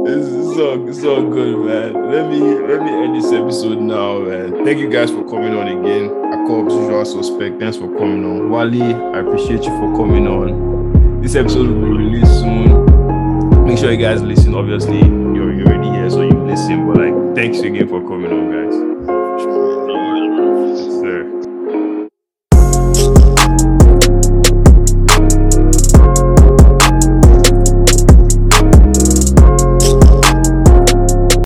[0.05, 2.11] it's, it's all it's good, man.
[2.11, 4.65] Let me let me end this episode now, man.
[4.65, 6.09] Thank you guys for coming on again.
[6.09, 7.59] Akob's usual suspect.
[7.59, 8.49] Thanks for coming on.
[8.49, 10.68] Wally, I appreciate you for coming on.
[11.21, 13.65] This episode will be released soon.
[13.65, 14.55] Make sure you guys listen.
[14.55, 16.87] Obviously, you're, already here, so you listen.
[16.87, 18.58] But like, thanks again for coming on, guys.